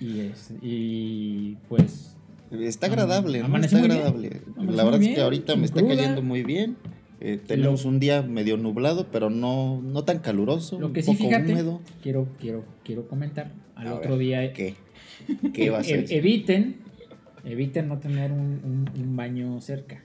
[0.00, 2.13] Y, es, y pues
[2.50, 3.56] Está agradable, ¿no?
[3.58, 4.42] Está agradable.
[4.56, 6.76] La verdad es que ahorita me está cayendo muy bien.
[7.20, 10.78] Eh, tenemos un día medio nublado, pero no, no tan caluroso.
[10.78, 11.80] Lo que sí, fíjate, húmedo.
[12.02, 13.50] Quiero, quiero, quiero comentar.
[13.76, 14.52] Al otro día.
[14.52, 14.74] ¿Qué?
[15.54, 16.12] ¿Qué va a ser?
[16.12, 16.76] eviten,
[17.44, 20.02] eviten no tener un, un, baño cerca.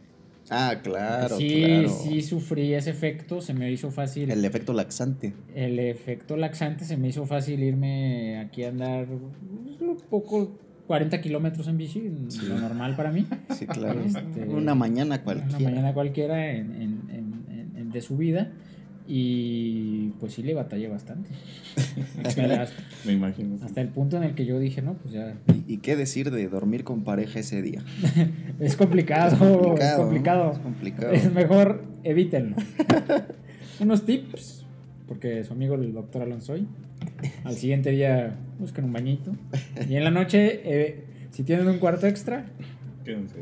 [0.49, 1.37] Ah, claro.
[1.37, 1.89] Sí, claro.
[1.89, 4.31] sí sufrí ese efecto, se me hizo fácil.
[4.31, 5.33] El efecto laxante.
[5.53, 10.57] El efecto laxante se me hizo fácil irme aquí a andar un poco
[10.89, 12.11] 40 kilómetros en bici,
[12.47, 13.27] lo normal para mí.
[13.55, 14.01] Sí, claro.
[14.01, 15.55] Este, una mañana cualquiera.
[15.57, 18.51] Una mañana cualquiera en, en, en, de su vida.
[19.07, 21.29] Y pues sí le batallé bastante.
[23.05, 23.63] Me imagino.
[23.63, 25.35] Hasta el punto en el que yo dije, no, pues ya.
[25.67, 27.83] ¿Y, qué decir de dormir con pareja ese día?
[28.59, 29.33] es complicado.
[29.33, 30.51] Es complicado.
[30.53, 31.11] Es, complicado.
[31.11, 32.55] es mejor evítenlo.
[33.79, 34.65] Unos tips,
[35.09, 36.67] porque su amigo el doctor Alonso hoy
[37.43, 39.35] al siguiente día busquen un bañito.
[39.89, 42.45] Y en la noche, eh, si tienen un cuarto extra,
[43.03, 43.35] quédense.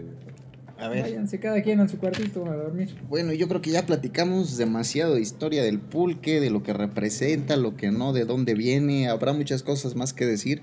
[0.80, 1.01] A ver.
[1.01, 2.95] Váyanse cada quien a su cuartito a dormir.
[3.10, 7.58] Bueno, yo creo que ya platicamos demasiado de historia del pulque, de lo que representa,
[7.58, 9.10] lo que no, de dónde viene.
[9.10, 10.62] Habrá muchas cosas más que decir.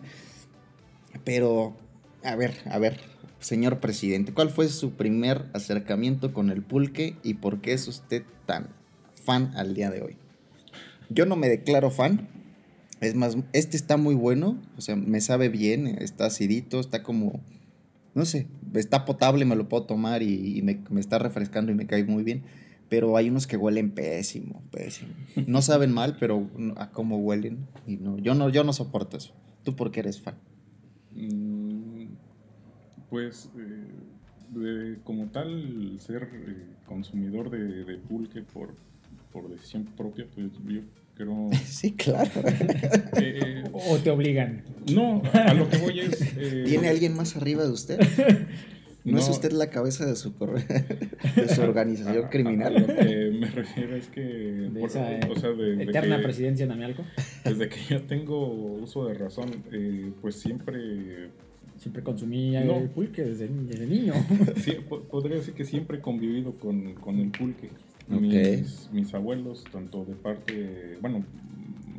[1.24, 1.76] Pero,
[2.22, 3.00] a ver, a ver,
[3.40, 8.22] señor presidente, ¿cuál fue su primer acercamiento con el pulque y por qué es usted
[8.46, 8.68] tan
[9.24, 10.23] fan al día de hoy?
[11.10, 12.28] Yo no me declaro fan,
[13.00, 17.40] es más, este está muy bueno, o sea, me sabe bien, está acidito, está como,
[18.14, 22.04] no sé, está potable, me lo puedo tomar y, me, está refrescando y me cae
[22.04, 22.42] muy bien.
[22.88, 25.12] Pero hay unos que huelen pésimo, pésimo.
[25.46, 27.66] No saben mal, pero a cómo huelen.
[27.86, 29.32] Y no, yo no, yo no soporto eso.
[29.64, 30.36] ¿Tú por qué eres fan?
[31.14, 32.08] Mm,
[33.08, 38.74] Pues, eh, como tal, ser eh, consumidor de, pulque por,
[39.34, 40.80] por decisión propia, pues yo
[41.16, 41.50] creo...
[41.66, 42.30] Sí, claro.
[43.20, 44.62] Eh, ¿O te obligan?
[44.92, 46.34] No, a lo que voy es...
[46.66, 47.98] ¿Tiene alguien más arriba de usted?
[49.04, 52.74] ¿No, es usted la cabeza de su, de su organización criminal?
[52.74, 54.20] lo que me refiero es que...
[54.22, 57.04] De esa eterna presidencia en Amialco.
[57.44, 61.30] Desde que yo tengo uso de razón, eh, pues siempre...
[61.76, 64.14] Siempre consumí el pulque desde, desde niño.
[64.56, 64.76] Sí,
[65.10, 67.68] podría decir que siempre he convivido con, con el pulque.
[68.08, 70.98] Mis, mis abuelos, tanto de parte...
[71.00, 71.24] Bueno,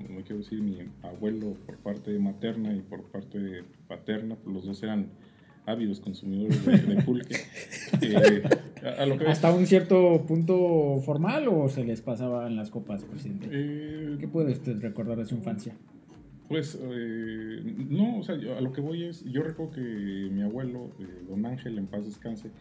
[0.10, 4.84] no quiero decir mi abuelo por parte materna y por parte paterna, pues los dos
[4.84, 5.10] eran
[5.65, 7.36] ávidos consumidores de, pulque.
[8.02, 8.44] Eh,
[9.26, 13.48] ¿Hasta un cierto punto formal o se les pasaba en las copas, presidente?
[13.50, 15.74] Eh, ¿Qué puede usted recordar de su infancia?
[16.50, 20.91] Pues, eh, no, o sea, a lo que voy es, yo recuerdo que mi abuelo,
[21.30, 22.52] don Ángel, en paz descanse,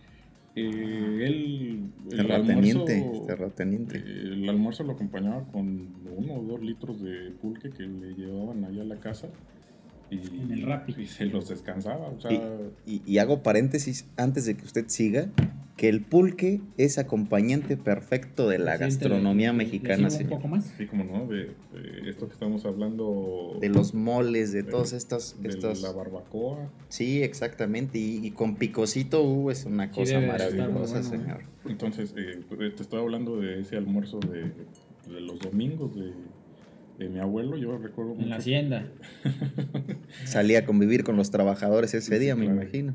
[0.54, 7.82] él, el almuerzo, el almuerzo lo acompañaba con uno o dos litros de pulque que
[7.82, 9.28] le llevaban allá a la casa
[10.10, 10.88] y, en el rap.
[10.88, 12.12] Y se los descansaba.
[12.86, 15.30] y, hago paréntesis antes de que usted siga,
[15.85, 20.09] que el pulque es acompañante perfecto de la gastronomía mexicana.
[20.09, 20.73] un poco más?
[20.79, 21.53] Sí, como no, de,
[22.09, 23.59] esto que estamos hablando.
[23.61, 25.37] De los moles, de, todas estas...
[25.42, 26.70] De la barbacoa.
[26.88, 31.42] Sí, exactamente, y, con picocito, uh, es una cosa maravillosa, señor.
[31.66, 34.53] Entonces, eh, te estoy hablando de ese almuerzo de,
[35.12, 36.12] de los domingos, de
[36.99, 38.14] de mi abuelo, yo recuerdo.
[38.18, 38.87] En la hacienda.
[40.25, 42.94] Salía a convivir con los trabajadores ese día, me imagino.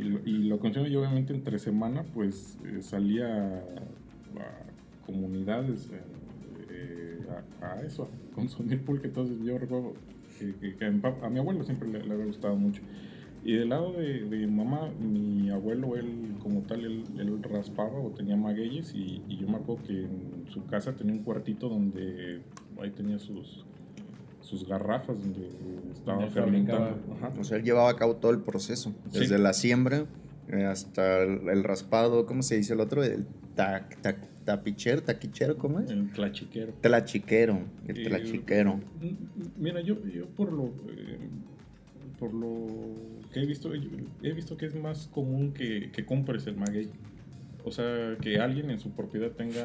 [0.00, 5.90] Y, y, lo consumo yo obviamente entre semana, pues eh, salía a, comunidades
[6.70, 7.18] eh,
[7.60, 9.08] a, eso, a consumir pulque.
[9.08, 9.94] Entonces yo recuerdo
[10.38, 10.84] que,
[11.22, 12.82] a, mi abuelo siempre le, había gustado mucho.
[13.44, 18.36] Y del lado de, mi mamá, mi abuelo, él como tal, él, raspaba o tenía
[18.36, 22.42] magueyes y, yo me acuerdo que en su casa tenía un cuartito donde
[22.80, 23.64] ahí tenía sus,
[24.50, 25.48] sus garrafas donde
[25.92, 26.98] estaba fermentando.
[27.38, 30.06] O sea, él llevaba a cabo todo el proceso, desde la siembra
[30.48, 33.04] eh, hasta el, raspado, ¿cómo se dice el otro?
[33.04, 33.26] El
[34.44, 35.90] tapichero, taquichero, ¿cómo es?
[35.90, 36.72] El tlachiquero.
[36.80, 38.80] Tlachiquero, el tlachiquero.
[39.56, 40.64] Mira, yo, yo por lo...
[40.88, 41.18] Eh,
[42.18, 42.66] por lo
[43.32, 46.90] que he visto, he visto que es más común que, que compres el maguey.
[47.64, 49.64] O sea, que alguien en su propiedad tenga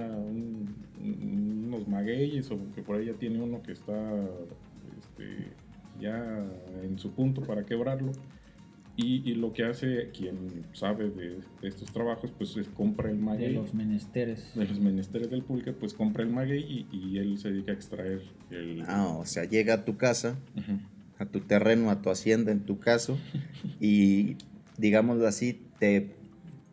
[1.02, 3.94] unos magueyes o que por ahí ya tiene uno que está
[5.16, 5.52] este,
[6.00, 6.46] ya
[6.84, 8.12] en su punto para quebrarlo.
[8.98, 13.50] Y, y, lo que hace quien sabe de, estos trabajos, pues es compra el maguey.
[13.50, 14.56] De los menesteres.
[14.56, 17.76] De los menesteres del pulque, pues compra el maguey y, y él se dedica a
[17.76, 18.84] extraer el...
[18.88, 20.38] Ah, o sea, llega a tu casa,
[21.20, 23.18] a tu terreno, a tu hacienda en tu caso,
[23.82, 24.38] y
[24.78, 26.16] digámoslo así, te,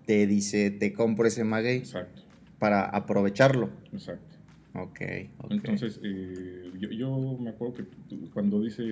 [0.07, 2.23] te dice, te compro ese maguey Exacto.
[2.61, 3.71] para aprovecharlo.
[3.93, 4.32] Exacto.
[4.75, 5.01] Ok.
[5.51, 7.85] Entonces, eh, yo, yo, me acuerdo que
[8.33, 8.83] cuando dice...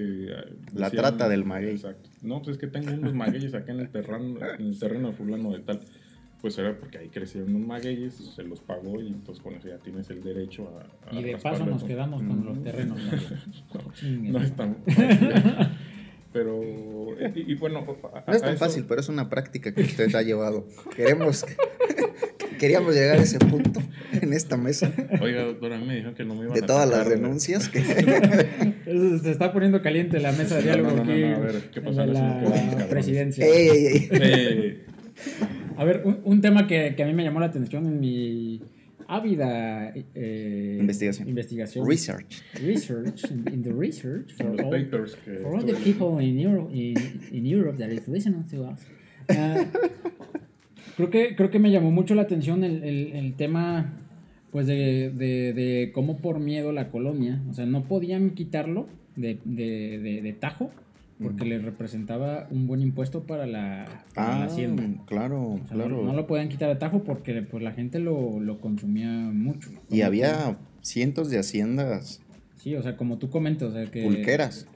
[0.74, 1.70] La trata del maguey.
[1.70, 2.10] Exacto.
[2.22, 5.14] No, pues es que tengo unos magueyes acá en el terreno, en el terreno de
[5.14, 5.80] fulano de tal
[6.40, 9.78] pues era porque ahí crecieron unos magueyes, se los pagó y entonces con eso ya
[9.78, 11.14] tienes el derecho a...
[11.14, 12.98] y de paso nos quedamos con los terrenos.
[14.02, 14.76] no, es tan
[16.32, 16.60] Pero,
[17.34, 17.84] y, bueno...
[18.26, 20.64] no es tan fácil, pero es una práctica que usted ha llevado.
[20.94, 21.44] Queremos...
[22.60, 23.80] Queríamos llegar a ese punto
[24.12, 24.92] en esta mesa.
[25.22, 27.80] Oiga, doctora, a mí me dijeron que no me iban De todas las denuncias que...
[29.22, 32.04] Se está poniendo caliente la mesa de diálogo no, no, no, a ver, ¿qué pasa?
[32.04, 33.46] La, presidencia.
[33.46, 34.84] Ey, ey, ey.
[35.78, 38.60] A ver, un, tema que, que, a mí me llamó la atención en mi
[39.08, 41.28] ávida eh, investigación.
[41.28, 41.88] investigación.
[41.88, 42.42] Research.
[42.62, 44.34] Research, in, the research.
[44.34, 48.44] For, all, papers for all the people in Europe, in, in Europe that is listening
[48.50, 48.84] to us.
[49.30, 49.64] Uh,
[51.08, 53.94] creo, que, creo que me llamó mucho la atención el, el, el tema
[54.50, 59.38] pues de, de, de, cómo por miedo la colonia, o sea, no podían quitarlo de,
[59.44, 60.70] de, tajo
[61.22, 64.82] porque le representaba un buen impuesto para la, ah, hacienda.
[65.06, 66.02] Claro, claro.
[66.02, 69.70] No, lo podían quitar de tajo porque pues, la gente lo, lo consumía mucho.
[69.90, 72.22] Y había cientos de haciendas.
[72.56, 74.02] Sí, o sea, como tú comentas, o sea, que...
[74.02, 74.66] Pulqueras.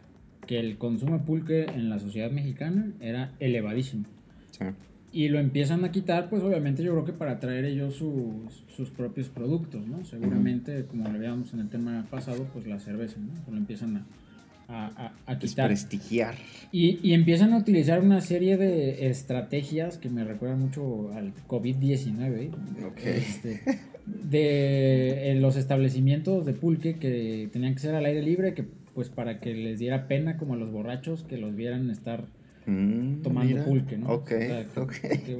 [0.46, 4.04] Que el consumo de pulque en la sociedad mexicana era elevadísimo.
[4.50, 4.66] Sí.
[5.14, 8.90] Y lo empiezan a quitar, pues obviamente yo creo que para traer ellos sus, sus
[8.90, 10.04] propios productos, ¿no?
[10.04, 13.32] Seguramente, como lo veíamos en el tema pasado, pues la cerveza, ¿no?
[13.48, 14.04] Lo empiezan a,
[14.68, 15.68] a, a, quitar.
[15.68, 16.34] Prestigiar.
[16.72, 22.50] Y, y, empiezan a utilizar una serie de estrategias que me recuerdan mucho al COVID-19.
[22.96, 23.62] Este,
[24.06, 29.38] de los establecimientos de pulque que tenían que ser al aire libre, que pues para
[29.38, 32.26] que les diera pena como a los borrachos que los vieran estar
[32.66, 34.08] mm, tomando pulque, ¿no?
[34.08, 34.32] Ok,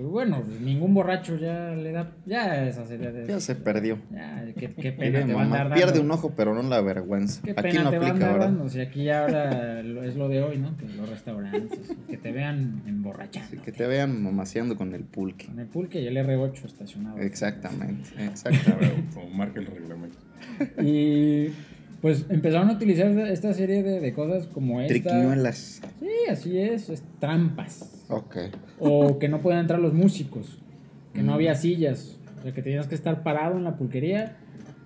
[0.03, 3.99] bueno, pues, ningún borracho ya le da, ya esa sería de, Ya se perdió.
[4.13, 7.43] Ya, qué, qué pena te va a dar Pierde un ojo, pero no la vergüenza.
[7.43, 10.43] Qué aquí pena no te va a andar dando, si aquí ahora es lo de
[10.43, 10.77] hoy, ¿no?
[10.77, 13.63] Que los restaurantes, que te vean emborrachando.
[13.63, 15.47] que te vean mamaseando con el pulque.
[15.47, 17.19] Con el pulque y el R8 estacionado.
[17.19, 19.05] Exactamente, exactamente.
[19.15, 20.19] Como marca el reglamento.
[20.83, 21.51] Y
[22.05, 24.93] pues empezaron a utilizar esta serie de, cosas como esta.
[24.93, 25.81] Triquiñuelas.
[25.99, 28.05] Sí, así es, trampas.
[28.11, 28.37] Ok.
[28.79, 30.59] O que no podían entrar los músicos,
[31.15, 34.37] que no había sillas, o sea, que tenías que estar parado en la pulquería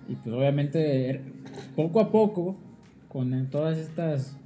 [0.07, 1.21] y pues obviamente er,
[1.75, 2.55] poco a poco,
[3.09, 4.37] con todas estas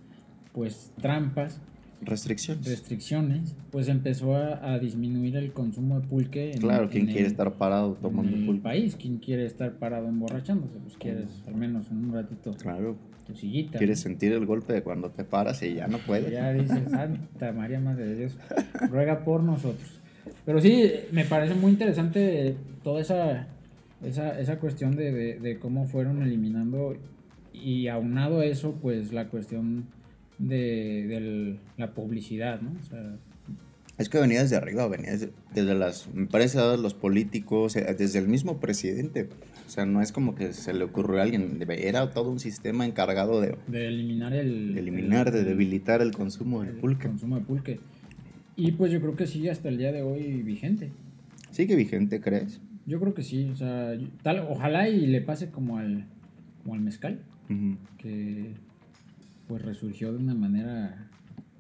[0.51, 1.61] pues trampas,
[2.05, 2.65] restricciones.
[2.65, 6.51] restricciones, pues empezó a, disminuir el consumo de pulque.
[6.51, 10.77] En, claro, quien quiere estar parado tomando en el país, quien quiere estar parado emborrachándose,
[10.79, 12.51] pues quieres al menos un ratito.
[12.53, 12.95] Claro.
[13.27, 13.77] Tu sillita.
[13.77, 16.29] Quieres sentir el golpe de cuando te paras y ya no puedes.
[16.29, 18.37] Ya dices, Santa María Madre de Dios,
[18.89, 20.01] ruega por nosotros.
[20.45, 23.47] Pero sí, me parece muy interesante toda esa,
[24.03, 26.97] esa, esa cuestión de, de, de cómo fueron eliminando
[27.53, 29.85] y aunado a eso, pues la cuestión
[30.39, 32.71] de, la publicidad, ¿no?
[33.97, 35.11] es que venía desde arriba, venía
[35.53, 39.29] desde, las, me parece, los políticos, eh, desde el mismo presidente.
[39.67, 42.85] O sea, no es como que se le ocurrió a alguien, era todo un sistema
[42.85, 43.55] encargado de...
[43.67, 44.73] De eliminar el...
[44.73, 47.07] De eliminar, de debilitar el consumo del pulque.
[47.07, 47.79] consumo de pulque.
[48.55, 50.91] Y pues yo creo que sigue hasta el día de hoy vigente.
[51.51, 52.61] ¿Sigue vigente, crees?
[52.85, 56.05] Yo creo que sí, o sea, tal, ojalá y le pase como al,
[56.61, 57.19] como al mezcal,
[57.97, 58.53] que
[59.47, 61.09] pues resurgió de una manera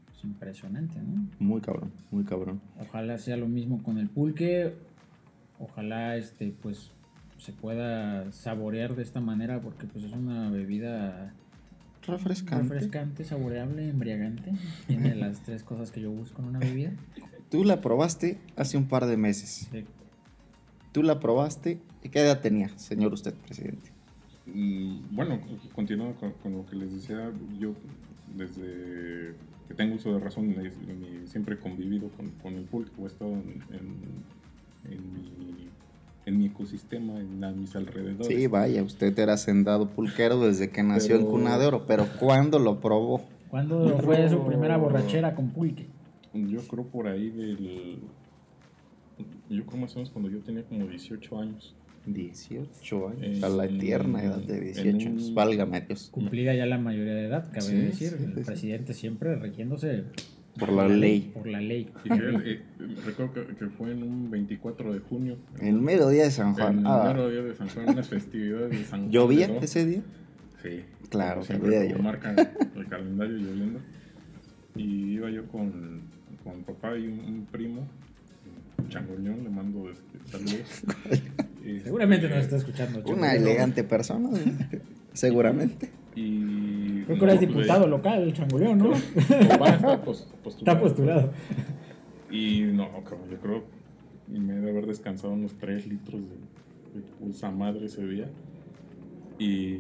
[0.05, 1.27] pues, impresionante, ¿no?
[1.39, 2.61] Muy cabrón, muy cabrón.
[2.79, 4.75] Ojalá sea lo mismo con el pulque,
[5.59, 6.91] ojalá este pues
[7.37, 11.33] se pueda saborear de esta manera porque pues es una bebida
[12.05, 14.53] refrescante, refrescante, saboreable, embriagante.
[14.87, 16.91] Tiene las tres cosas que yo busco en una bebida.
[17.49, 19.67] Tú la probaste hace un par de meses.
[19.71, 19.85] Sí.
[20.91, 21.81] Tú la probaste.
[22.01, 23.92] ¿Y qué edad tenía, señor usted, presidente?
[24.45, 25.39] Bueno,
[25.73, 27.73] continuando con, lo que les decía, yo
[28.35, 29.35] desde
[29.67, 30.53] que tengo uso de razón
[31.25, 32.09] siempre he convivido
[32.41, 33.53] con, el público, he estado en,
[36.37, 38.27] mi, ecosistema, en mis alrededores.
[38.27, 42.59] Sí, vaya, usted era sendado pulquero desde que nació en Cuna de Oro, pero ¿cuándo
[42.59, 43.21] lo probó?
[43.49, 45.87] ¿Cuándo fue su primera borrachera con pulque?
[46.33, 47.99] Yo creo por ahí del...
[49.49, 51.75] Yo creo más o menos cuando yo tenía como 18 años.
[52.05, 56.09] 18 años, a la eterna edad de 18 años, válgame Dios.
[56.11, 60.03] Cumplida ya la mayoría de edad, cabe decir, el presidente siempre regiéndose
[60.57, 61.31] por la ley.
[61.33, 61.89] Por la ley.
[62.05, 62.61] Eh,
[63.05, 65.37] recuerdo que, fue en un 24 de junio.
[65.59, 66.73] En el mero día de San Juan.
[66.73, 67.03] En el ah.
[67.07, 69.11] mero día de San Juan, unas festividades de San Juan.
[69.11, 70.01] ¿Llovía ese día?
[70.61, 70.83] Sí.
[71.09, 72.35] Claro, siempre como marca
[72.75, 73.79] el calendario lloviendo.
[74.75, 76.01] Y iba yo con,
[76.43, 77.87] con papá y un primo
[78.89, 80.83] Changoñón, le mando este, saludos.
[81.83, 83.01] Seguramente nos está escuchando.
[83.05, 84.29] Una elegante persona,
[85.13, 85.89] seguramente.
[86.15, 88.93] Y, Creo que eres diputado local, el Changoleón, ¿no?
[89.15, 90.57] está, postulado.
[90.57, 91.33] está postulado.
[92.29, 93.63] Y no, cabrón, yo creo
[94.31, 98.27] que me debe haber descansado unos 3 litros de, pulsa madre ese día.
[99.39, 99.75] Y,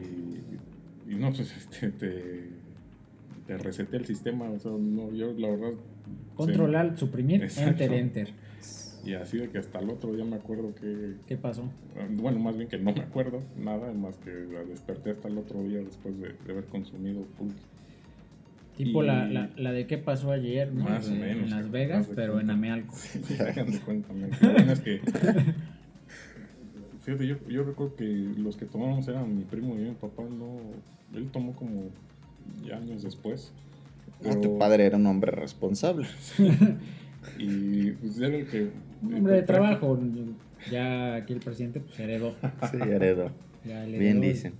[1.07, 2.49] y no, pues este, te,
[3.45, 4.49] te reseté el sistema.
[4.49, 5.73] O sea, no, yo la verdad.
[6.35, 8.33] Controlar, suprimir, enter, enter.
[9.05, 11.15] Y así de que hasta el otro día me acuerdo que...
[11.27, 11.63] ¿Qué pasó?
[12.11, 15.61] Bueno, más bien que no me acuerdo nada, más que la desperté hasta el otro
[15.63, 17.59] día después de, haber consumido pulque.
[18.77, 20.85] Tipo la, la, la, de qué pasó ayer, ¿no?
[20.85, 21.43] Más o menos.
[21.43, 22.95] En Las Vegas, pero en Amealco.
[22.95, 24.13] Sí, hagan de cuenta.
[24.71, 24.99] Es que...
[27.03, 30.59] Fíjate, yo, yo recuerdo que los que tomamos eran mi primo y mi papá, no...
[31.13, 31.89] Él tomó como
[32.65, 33.51] ya años después.
[34.25, 36.07] Ah, tu padre era un hombre responsable.
[37.37, 38.69] y pues era el que
[39.03, 39.99] un hombre de trabajo.
[40.71, 42.35] Ya aquí el presidente pues heredó.
[42.71, 43.31] Sí, heredó.
[43.63, 44.53] Bien dicen.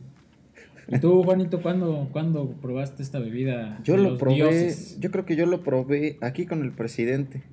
[0.87, 3.79] ¿Y tú, Juanito, cuándo, cuándo probaste esta bebida?
[3.83, 7.43] Yo lo probé, yo creo que yo lo probé aquí con el presidente.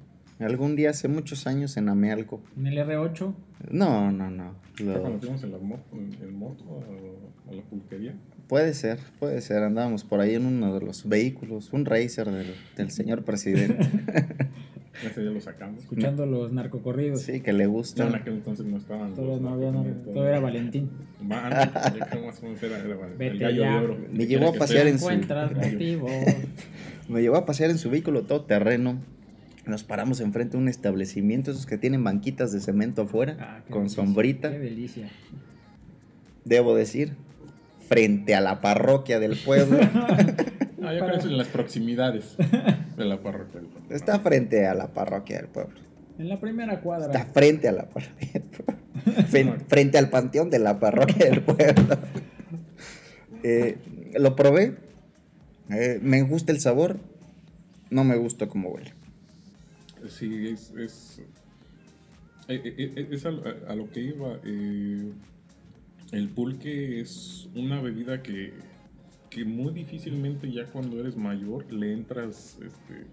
[0.40, 2.40] Algún día hace muchos años en Amealco.
[2.56, 3.34] ¿En el R8?
[3.70, 4.54] No, no, no.
[4.78, 5.00] Lo...
[5.00, 5.58] cuando fuimos en, la
[6.32, 6.64] moto
[7.48, 8.14] a, la pulquería?
[8.48, 9.62] Puede ser, puede ser.
[9.62, 13.86] Andábamos por ahí en uno de los vehículos, un racer del, del señor presidente.
[15.04, 15.82] Ese ya lo sacamos.
[15.82, 17.22] Escuchando los narcocorridos.
[17.22, 18.04] Sí, que le gusta.
[18.04, 19.14] No, en aquel entonces no estaban.
[19.14, 19.72] Todo, no había,
[20.04, 20.90] todo era Valentín.
[21.22, 21.52] Man,
[21.96, 23.98] yo creo más o menos era, era el gallo de oro.
[24.12, 25.08] Me llevó a pasear en su.
[27.08, 29.00] Me llevó a pasear en su vehículo todo terreno.
[29.66, 33.90] Nos paramos enfrente de un establecimiento, esos que tienen banquitas de cemento afuera, ah, con
[33.90, 34.50] sombrita.
[34.50, 35.10] Qué delicia.
[36.44, 37.12] Debo decir,
[37.90, 39.78] frente a la parroquia del pueblo.
[40.82, 42.38] Ah, yo creo que en las proximidades.
[42.96, 43.94] De la parroquia del pueblo.
[43.94, 45.78] Está frente a la parroquia del pueblo.
[46.18, 47.12] En la primera cuadra.
[47.12, 49.58] Está frente a la parroquia del pueblo.
[49.68, 51.98] frente al panteón de la parroquia del pueblo.
[53.42, 53.76] Eh,
[54.18, 54.78] lo probé.
[55.68, 56.96] Eh, me gusta el sabor.
[57.90, 58.94] No me gusta cómo huele.
[60.08, 60.72] Sí, es.
[60.78, 61.20] es,
[62.48, 63.32] eh, es a,
[63.68, 64.38] a, lo que iba.
[66.12, 68.52] El pulque es una bebida que
[69.30, 73.06] que muy difícilmente ya cuando eres mayor le entras este,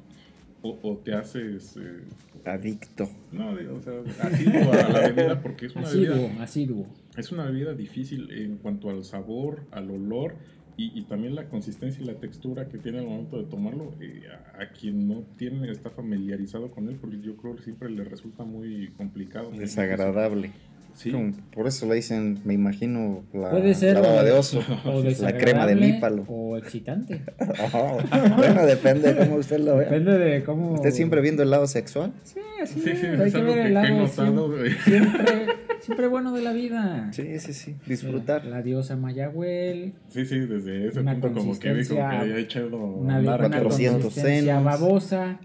[0.63, 2.03] o, te haces eh,
[2.43, 3.07] adicto.
[3.31, 6.43] No, o sea, asiduo a la bebida porque es una bebida.
[6.43, 6.87] Asiduo.
[7.15, 10.35] Es una bebida difícil en cuanto al sabor, al olor
[10.79, 13.93] y, también la consistencia y la textura que tiene al momento de tomarlo.
[13.99, 17.89] Eh, a, a, quien no tiene, está familiarizado con él, porque yo creo que siempre
[17.89, 19.49] le resulta muy complicado.
[19.51, 20.51] Desagradable.
[20.97, 21.11] Sí.
[21.53, 25.67] por eso le dicen, me imagino, la, Puede ser baba de oso, o la crema
[25.67, 26.23] de mípalo.
[26.27, 27.21] O excitante.
[27.73, 27.99] Oh,
[28.37, 29.85] bueno, depende de cómo usted lo ve.
[29.85, 30.73] Depende de cómo.
[30.73, 32.13] ¿Usted siempre viendo el lado sexual?
[32.23, 34.07] Sí, sí, sí hay que ver el lado.
[34.07, 35.47] siempre, siempre,
[35.81, 37.09] siempre, bueno de la vida.
[37.11, 37.75] Sí, sí, sí.
[37.85, 38.45] Disfrutar.
[38.45, 39.93] La, diosa Mayahuel.
[40.09, 45.39] Sí, sí, desde ese punto como que dijo que había echado una, una consistencia babosa.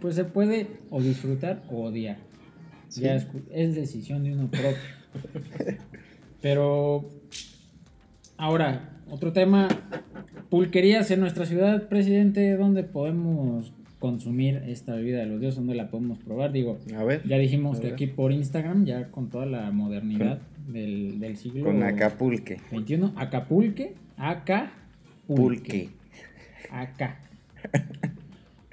[0.00, 2.29] Pues se puede o disfrutar o odiar.
[2.96, 3.16] Ya
[3.50, 4.76] es, decisión de uno propio.
[6.42, 7.08] Pero
[8.36, 9.68] ahora, otro tema,
[10.48, 15.58] pulquerías en nuestra ciudad, presidente, ¿dónde podemos consumir esta bebida de los dioses?
[15.58, 16.52] ¿Dónde la podemos probar?
[16.52, 21.20] Digo, a ver, ya dijimos que aquí por Instagram, ya con toda la modernidad del,
[21.20, 22.58] del, siglo con Acapulque.
[22.70, 25.90] 21, Acapulque, Acapulque.
[26.70, 27.18] Acá.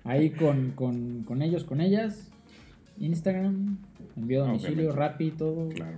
[0.04, 2.32] Ahí con, con, con ellos, con ellas,
[3.00, 3.78] Instagram,
[4.18, 5.70] envío a domicilio, rápido todo.
[5.70, 5.98] Claro.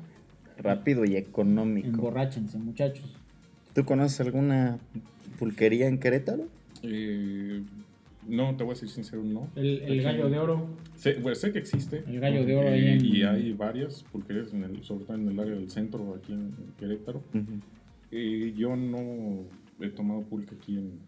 [0.57, 1.87] Rápido y económico.
[1.87, 3.15] Emborráchense, muchachos.
[3.73, 4.77] ¿Tú conoces alguna
[5.37, 6.47] pulquería en Querétaro?
[6.83, 7.61] Eh,
[8.27, 9.49] no, te voy a decir sincero, no.
[9.55, 10.67] El, gallo de oro.
[10.95, 12.03] Sé, sé que existe.
[12.07, 13.05] El gallo de oro ahí en...
[13.05, 16.53] Y hay varias pulquerías, en el, sobre todo en el área del centro, aquí en,
[16.77, 17.23] Querétaro.
[18.11, 19.45] Eh, yo no
[19.79, 20.99] he tomado pulque aquí en,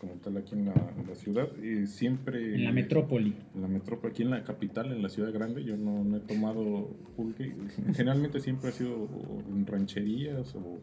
[0.00, 0.74] como tal aquí en la,
[1.14, 1.48] ciudad.
[1.56, 2.54] y siempre...
[2.54, 3.34] En la metrópoli.
[3.54, 6.90] En la metrópoli, aquí en la capital, en la ciudad grande, yo no, he tomado
[7.16, 7.54] pulque.
[7.94, 9.08] Generalmente siempre ha sido
[9.48, 10.80] en rancherías o,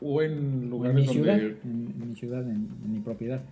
[0.00, 1.22] o en lugares en mi donde...
[1.22, 3.42] Ciudad, en, mi ciudad, en, mi propiedad.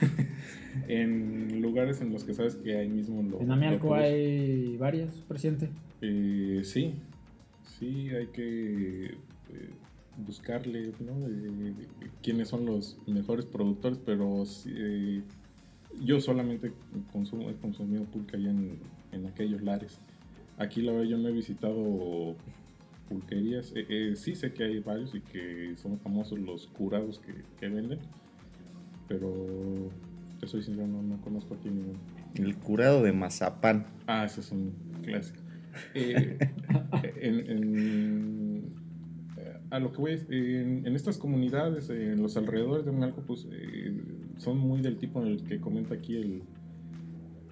[0.88, 3.22] en lugares en los que sabes que hay mismo...
[3.22, 5.70] Lo, en Amialco hay varias, presidente.
[6.02, 6.94] Eh, sí,
[7.64, 9.06] sí, hay que...
[9.06, 9.70] Eh,
[10.16, 11.14] buscarle, ¿no?
[12.22, 15.22] quiénes son los mejores productores, pero eh,
[16.02, 16.72] yo solamente
[17.12, 18.78] consumo, he consumido pulque allá en,
[19.12, 19.98] en, aquellos lares.
[20.58, 22.36] Aquí la verdad yo no he visitado
[23.08, 27.34] pulquerías, eh, eh, sí sé que hay varios y que son famosos los curados que,
[27.60, 28.00] que venden,
[29.06, 29.90] pero
[30.40, 31.98] te soy sincero, no, no conozco aquí ninguno.
[32.34, 33.86] El curado de mazapán.
[34.06, 35.40] Ah, ese es un clásico.
[35.94, 36.38] en,
[37.22, 38.45] en
[39.70, 43.92] a lo que voy en, en, estas comunidades, en los alrededores de Malco, pues eh,
[44.36, 46.42] son muy del tipo en el que comenta aquí el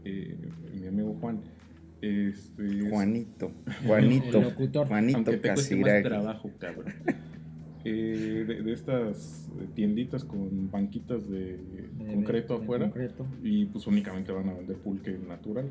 [0.05, 0.37] eh,
[0.81, 1.41] mi amigo Juan.
[2.01, 3.51] Este, Juanito,
[3.87, 4.85] Juanito, Juanito
[5.17, 6.93] Aunque te cueste más trabajo, cabrón.
[7.87, 11.61] Eh, de, estas tienditas con banquitas de,
[11.99, 12.91] concreto afuera
[13.43, 15.71] y pues únicamente van a vender pulque natural.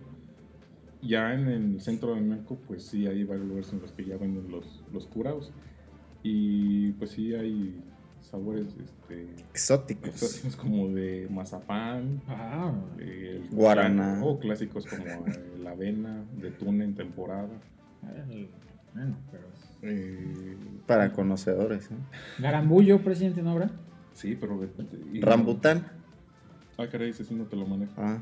[1.02, 4.18] Ya en el centro de México, pues sí hay varios lugares en los que ya
[4.18, 5.52] venden los, los curados.
[6.24, 7.84] Y pues sí hay
[8.21, 10.55] sabores este, exóticos.
[10.55, 15.05] como de mazapán, ah, el guaraná o clásicos como
[15.61, 17.49] la avena de tuna en temporada.
[18.93, 19.43] bueno, pero
[19.84, 20.57] eh,
[20.88, 21.91] para conocedores.
[21.91, 21.95] ¿eh?
[22.39, 23.69] Garambullo, presidente, ¿no habrá?
[24.13, 24.59] Sí, pero
[25.21, 25.86] Rambután.
[26.78, 27.93] Ah, caray, ese sí no te lo manejo.
[27.97, 28.19] Ah.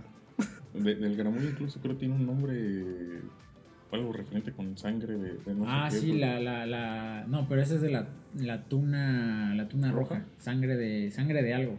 [0.73, 3.21] del garambullo incluso creo que tiene un nombre
[3.91, 7.61] algo referente con sangre de, no ah, sé qué, sí, la, la, la, no, pero
[7.61, 11.77] esa es de la, la tuna, la tuna roja, sangre de, sangre de algo,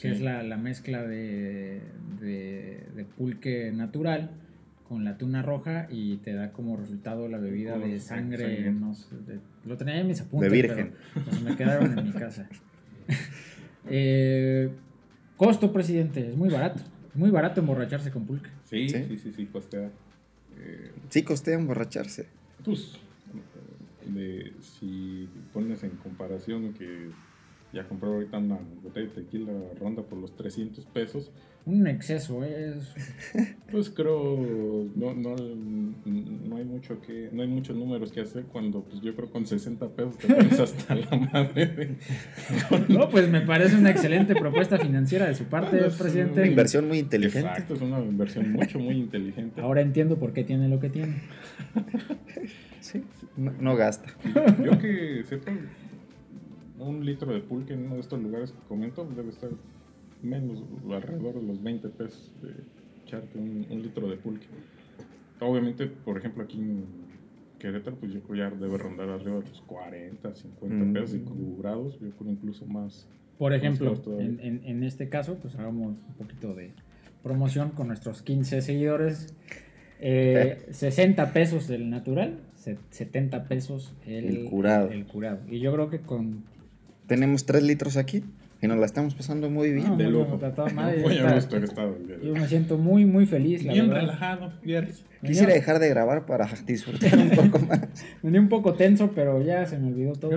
[0.00, 1.80] que es la, la mezcla de,
[2.20, 4.30] de, de, pulque natural
[4.88, 9.14] con la tuna roja y te da como resultado la bebida de sangre, no sé,
[9.64, 10.92] lo tenía en mis apuntes, de virgen.
[11.14, 12.48] pero pues, me quedaron en mi casa.
[13.88, 14.70] eh,
[15.36, 16.82] costo, presidente, es muy barato,
[17.14, 18.50] muy barato emborracharse con pulque.
[18.64, 19.90] Sí, sí, sí, sí, sí costea
[21.10, 22.26] sí costea emborracharse.
[22.64, 22.92] Pues,
[24.60, 27.10] si pones en comparación que
[27.72, 31.30] ya comprar ahorita una botella de tequila ronda por los 300 pesos.
[31.64, 32.92] Un exceso es.
[33.72, 34.36] Pues creo
[34.94, 39.16] no, no, no hay mucho que no hay muchos números que hacer cuando pues yo
[39.16, 41.96] creo con 60 pesos te pones hasta la madre.
[42.90, 46.40] no, pues me parece una excelente propuesta financiera de su parte, presidente.
[46.40, 47.48] Una inversión muy inteligente.
[47.48, 49.62] Exacto, es una inversión mucho muy inteligente.
[49.62, 51.22] Ahora entiendo por qué tiene lo que tiene.
[52.80, 53.02] sí,
[53.38, 54.14] no, gasta.
[54.62, 55.50] Yo que sepa
[56.82, 59.50] un litro de pulque en uno de estos lugares que comento debe estar
[60.22, 62.50] menos, alrededor de los 20 pesos de
[63.04, 64.46] echarte un, litro de pulque.
[65.40, 66.84] Obviamente, por ejemplo, aquí en
[67.58, 71.98] Querétaro, pues yo creo ya debe rondar arriba de los 40, 50 pesos y cubrados,
[72.00, 73.08] yo creo incluso más.
[73.38, 76.72] Por ejemplo, en, en, este caso, pues hagamos un poquito de
[77.22, 79.34] promoción con nuestros 15 seguidores.
[80.00, 82.40] Eh, 60 pesos el natural,
[82.90, 84.90] 70 pesos el, curado.
[84.90, 85.40] el curado.
[85.48, 86.44] Y yo creo que con...
[87.12, 88.24] Tenemos 3 litros aquí.
[88.62, 89.98] Y nos la estamos pasando muy bien.
[89.98, 90.38] de lujo.
[91.02, 91.94] Muy a gusto estado
[92.24, 93.62] Yo me siento muy, muy feliz.
[93.64, 94.50] La bien relajado,
[95.22, 97.80] Quisiera dejar de grabar para disfrutar un poco más.
[98.22, 100.30] Venía un poco tenso, pero ya se me olvidó todo.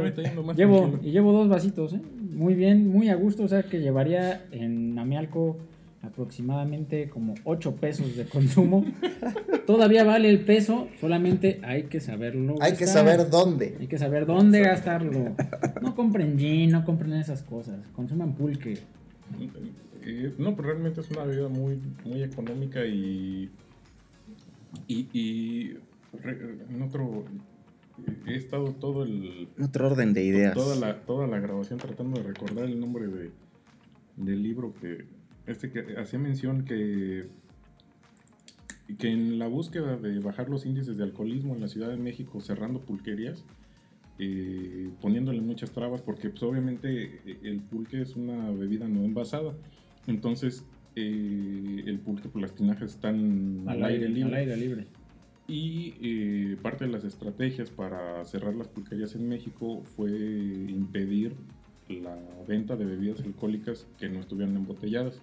[0.53, 2.01] llevo, y llevo dos vasitos, ¿eh?
[2.32, 3.43] Muy bien, muy a gusto.
[3.43, 5.57] O sea que llevaría en Amialco
[6.06, 8.86] aproximadamente como 8 pesos de consumo.
[9.68, 12.56] Todavía vale el peso, solamente hay que saberlo.
[12.62, 13.76] Hay que saber dónde.
[13.80, 15.36] Hay que saber dónde gastarlo.
[15.82, 17.80] No compren gin, no compren esas cosas.
[17.95, 18.80] Consuman pulque.
[20.38, 23.49] No, pero realmente es una bebida muy, muy económica y.
[24.88, 25.08] Y.
[25.14, 25.78] y
[26.70, 27.26] en otro.
[28.28, 29.47] He estado todo el.
[29.60, 30.53] Otro orden de ideas.
[30.53, 33.32] Toda la, toda la grabación tratando de recordar el nombre de,
[34.18, 35.06] del libro que,
[35.47, 37.27] este que hacía mención que,
[38.97, 42.41] que en la búsqueda de bajar los índices de alcoholismo en la Ciudad de México,
[42.41, 43.45] cerrando pulquerías,
[44.17, 49.53] eh, poniéndole muchas trabas, porque pues, obviamente eh, el pulque es una bebida no envasada.
[50.07, 50.63] Entonces,
[50.95, 54.37] eh, el pulque, pues las tinajas están al, aire, libre.
[54.37, 54.87] aire libre.
[55.47, 61.35] Y parte de las estrategias para cerrar las pulquerías en México fue impedir
[61.87, 62.17] la
[62.47, 65.21] venta de bebidas alcohólicas que no estuvieran embotelladas.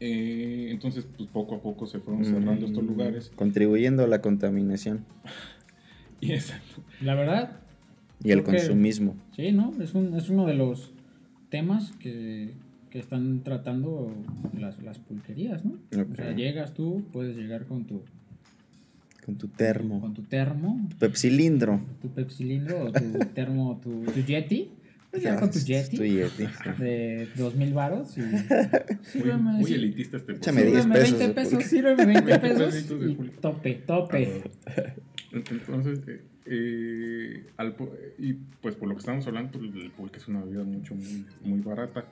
[0.00, 3.32] Eh, entonces, pues poco a poco se fueron cerrando estos mm, lugares.
[3.34, 5.04] Contribuyendo a la contaminación.
[6.20, 6.82] y exacto.
[7.00, 7.60] La verdad.
[8.22, 9.16] Y el consumismo.
[9.34, 9.72] sí, ¿no?
[9.80, 10.92] Es, un, es uno de los
[11.50, 12.54] temas que,
[12.90, 14.12] que están tratando
[14.58, 15.78] las, las pulquerías, ¿no?
[15.92, 18.02] O sea, llegas tú, puedes llegar con tu...
[19.24, 20.00] Con tu termo.
[20.00, 20.86] Con tu termo.
[20.90, 21.80] Tu pepsilindro.
[22.00, 24.70] Tu pepsilindro o tu termo, tu, tu yeti
[25.22, 31.18] ya con tu Yeti, de 2000 varos y muy, elitista este Échame 10 pesos.
[31.18, 34.42] 20 pesos, sírveme 20 pesos y tope, tope.
[35.32, 37.74] Entonces, eh, eh, al,
[38.18, 41.26] y pues por lo que estamos hablando, pues, el pulque es una bebida mucho, muy,
[41.42, 42.06] muy barata.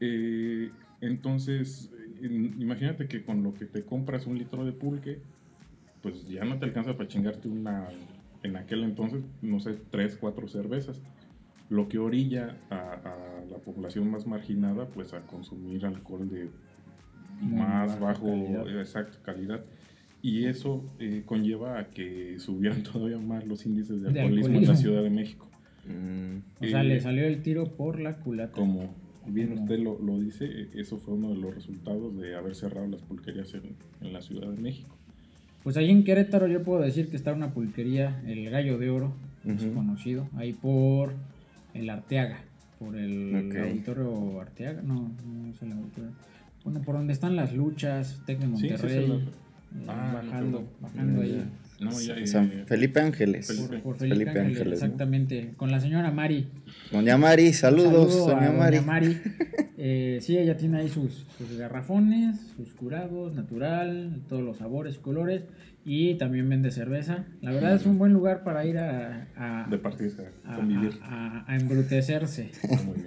[0.00, 0.70] Eh,
[1.00, 1.90] entonces,
[2.20, 5.20] imagínate que con lo que te compras un litro de pulque,
[6.02, 7.88] pues ya no te alcanza para chingarte una,
[8.42, 11.00] en aquel entonces, no sé, tres, cuatro cervezas
[11.68, 16.48] lo que orilla a, la población más marginada pues a consumir alcohol de
[17.40, 18.80] más bajo calidad.
[18.80, 19.64] exacto calidad
[20.22, 24.76] y eso eh, conlleva a que subieran todavía más los índices de alcoholismo, en la
[24.76, 25.48] Ciudad de México.
[25.86, 26.64] Mm.
[26.64, 28.52] O sea, le salió el tiro por la culata.
[28.52, 28.94] Como
[29.26, 33.02] bien usted lo, lo, dice, eso fue uno de los resultados de haber cerrado las
[33.02, 34.96] pulquerías en, en, la Ciudad de México.
[35.64, 39.14] Pues ahí en Querétaro yo puedo decir que está una pulquería, el Gallo de Oro,
[39.44, 41.14] es conocido, ahí por
[41.74, 42.38] el Arteaga,
[42.78, 46.12] por el auditorio Arteaga, no, no es el auditorio.
[46.64, 51.44] Bueno, por donde están las luchas, Tec de Monterrey, eh, ah, bajando, bajando ahí.
[51.80, 53.68] No, ya, San Felipe Ángeles.
[53.82, 55.54] Por, Felipe, Ángeles, exactamente.
[55.56, 56.48] Con la señora Mari.
[56.92, 58.76] Doña Mari, saludos, doña Mari.
[58.76, 59.20] Doña Mari.
[59.84, 65.42] Eh, sí, ella tiene ahí sus, sus garrafones, sus curados, natural, todos los sabores, colores.
[65.84, 67.24] Y también vende cerveza.
[67.40, 69.28] La verdad es un buen lugar para ir a...
[69.36, 70.92] a de a, convivir.
[71.02, 72.52] A, a, embrutecerse.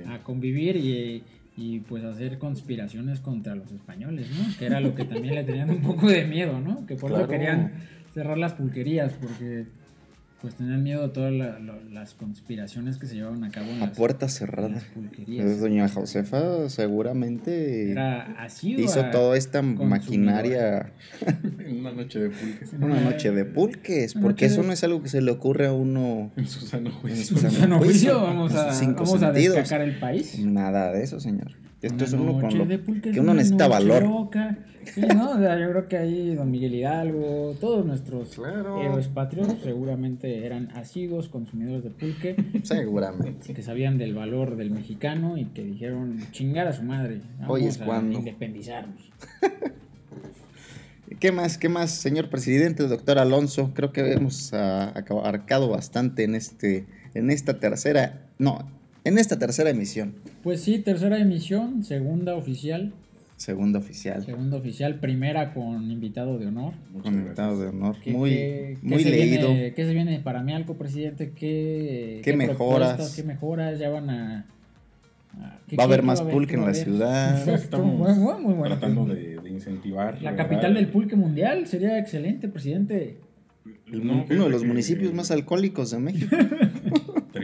[0.07, 1.23] a convivir y,
[1.55, 4.45] y, pues hacer conspiraciones contra los españoles, ¿no?
[4.59, 6.85] Que era lo que también le tenían un poco de miedo, ¿no?
[6.85, 7.71] Que por eso querían
[8.13, 9.67] cerrar las pulquerías, porque
[10.45, 14.31] pues tenían miedo a todas las conspiraciones que se llevaban a cabo en a puertas
[14.35, 14.85] cerradas.
[15.25, 20.91] Pues, doña Josefa seguramente Era hizo toda esta maquinaria.
[21.79, 22.73] una noche de pulques.
[22.79, 26.31] Una noche de pulques, porque eso no es algo que se le ocurre a uno
[26.35, 27.35] en su sano juicio.
[27.37, 30.37] En su sano juicio, vamos a, vamos a el país.
[30.37, 31.53] Nada de eso, señor.
[31.85, 34.29] Esto es uno con lo que uno necesita valor.
[34.85, 35.31] Sí, ¿no?
[35.31, 40.69] O sea, yo creo que ahí don Miguel Hidalgo, todos nuestros héroes patrios seguramente eran
[40.71, 42.35] asiduos consumidores de pulque.
[42.63, 43.53] Seguramente.
[43.53, 47.21] Que sabían del valor del mexicano y que dijeron chingar a su madre.
[47.39, 49.11] Vamos Hoy es a independizarnos.
[51.19, 53.71] ¿Qué más, qué más, señor presidente, doctor Alonso?
[53.73, 58.67] Creo que hemos uh, abarcado bastante en, este, en esta tercera, no,
[59.05, 60.15] en esta tercera emisión.
[60.43, 62.91] Pues sí, tercera emisión, segunda oficial.
[63.37, 64.25] Segunda oficial.
[64.25, 66.73] Segunda oficial, primera con invitado de honor.
[67.03, 67.95] con invitado de honor.
[68.07, 69.49] muy muy leído.
[69.49, 71.31] ¿Qué se viene para mí, algo, presidente?
[71.35, 73.13] ¿Qué, qué, mejoras?
[73.15, 73.77] ¿Qué mejoras?
[73.77, 74.45] Ya van a...
[75.37, 77.47] va a haber más pulque en la ciudad.
[77.47, 80.21] Estamos muy, muy, tratando de, incentivar.
[80.21, 83.17] La capital del pulque mundial sería excelente, presidente.
[83.93, 86.35] uno de los municipios más alcohólicos de México.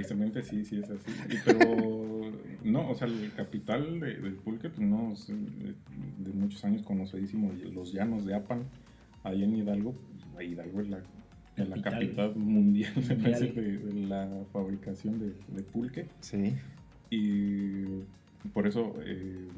[0.02, 1.12] Tristemente sí, sí es así.
[1.46, 2.32] Pero
[2.64, 5.14] no, o sea, el capital del pulque, pues no,
[6.18, 8.64] de muchos años conocidísimo, los llanos de Apan,
[9.24, 9.94] ahí en Hidalgo,
[10.34, 11.02] pues, Hidalgo es la,
[11.56, 16.08] la capital mundial, de, la fabricación de, pulque.
[16.22, 16.56] Sí.
[17.12, 17.84] Y
[18.54, 19.50] por eso, eh,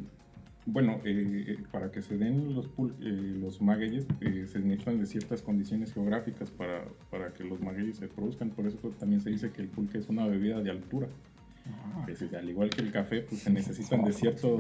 [0.66, 5.94] bueno, eh, eh, para que se den los, los magueyes, se necesitan de ciertas condiciones
[5.94, 8.50] geográficas para, para que los magueyes se produzcan.
[8.52, 11.08] Por eso también se dice que el pulque es una bebida de altura.
[11.66, 12.06] Ah.
[12.38, 14.60] al igual que el café, pues se necesitan de ciertos,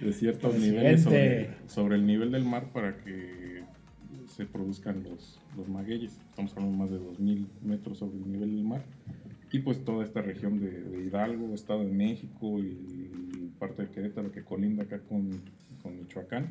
[0.00, 1.02] de ciertos niveles
[1.66, 3.62] sobre, el nivel del mar para que
[4.26, 6.18] se produzcan los, los magueyes.
[6.28, 8.84] Estamos hablando más de 2.000 metros sobre el nivel del mar.
[9.52, 14.42] Y pues toda esta región de, Hidalgo, Estado de México y parte de Querétaro que
[14.42, 15.30] colinda acá con,
[15.82, 16.48] con Michoacán,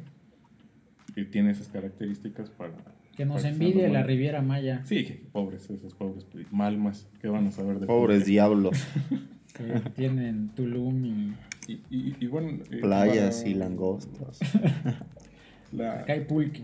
[1.14, 2.74] que tiene esas características para
[3.20, 4.82] que nos envidie la Riviera Maya.
[4.86, 8.88] Sí, pobres, esos pobres malmas, que van a saber de Pobres diablos.
[9.54, 11.36] que tienen Tulum y...
[11.68, 12.64] Y, bueno...
[12.72, 14.40] Eh, Playas y langostas.
[15.74, 16.64] Acá hay pulque.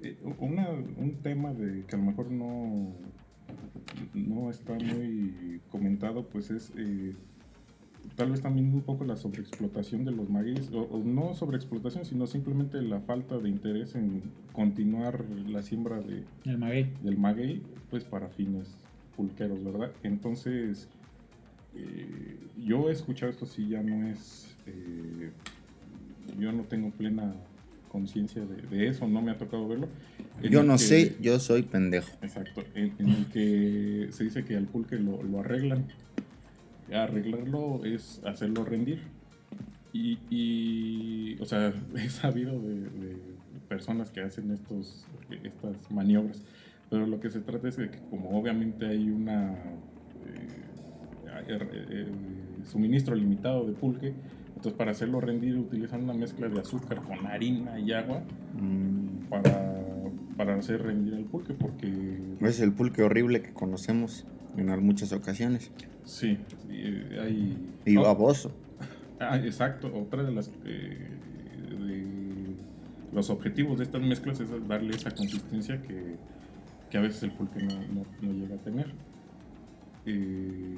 [0.00, 2.94] Eh, un tema de que a lo mejor no,
[4.14, 6.72] no está muy comentado, pues es...
[6.78, 7.12] Eh,
[8.14, 12.80] tal vez también un poco la sobreexplotación de los magueyes, o, no sobreexplotación, sino simplemente
[12.82, 18.76] la falta de interés en continuar la siembra de, del maguey, pues para fines
[19.16, 19.92] pulqueros, ¿verdad?
[20.02, 20.88] Entonces,
[21.74, 25.30] eh, yo he escuchado esto, si ya no es, eh,
[26.38, 27.34] yo no tengo plena
[27.90, 29.88] conciencia de, eso, no me ha tocado verlo.
[30.42, 32.10] Yo no sé, yo soy pendejo.
[32.20, 35.86] Exacto, en, el que se dice que al pulque lo, lo arreglan
[36.94, 39.00] arreglarlo es hacerlo rendir.
[39.92, 43.16] Y, o sea, he sabido de,
[43.68, 45.06] personas que hacen estos,
[45.42, 46.42] estas maniobras,
[46.88, 49.54] pero lo que se trata es de que como obviamente hay una
[50.24, 52.06] eh, er, eh,
[52.64, 54.14] suministro limitado de pulque,
[54.48, 58.22] entonces para hacerlo rendir utilizan una mezcla de azúcar con harina y agua
[58.54, 59.28] mm.
[59.30, 59.74] para,
[60.36, 62.18] para hacer rendir el pulque, porque...
[62.40, 64.26] Es el pulque horrible que conocemos
[64.56, 65.70] en muchas ocasiones.
[66.04, 66.38] Sí,
[66.70, 67.72] eh, hay...
[67.84, 68.52] Y baboso.
[69.18, 70.50] Ah, exacto, otra de las...
[70.64, 71.16] Eh,
[73.12, 76.16] los objetivos de estas mezclas es darle esa consistencia que,
[76.90, 78.92] que a veces el pulque no, no, llega a tener.
[80.04, 80.76] Eh,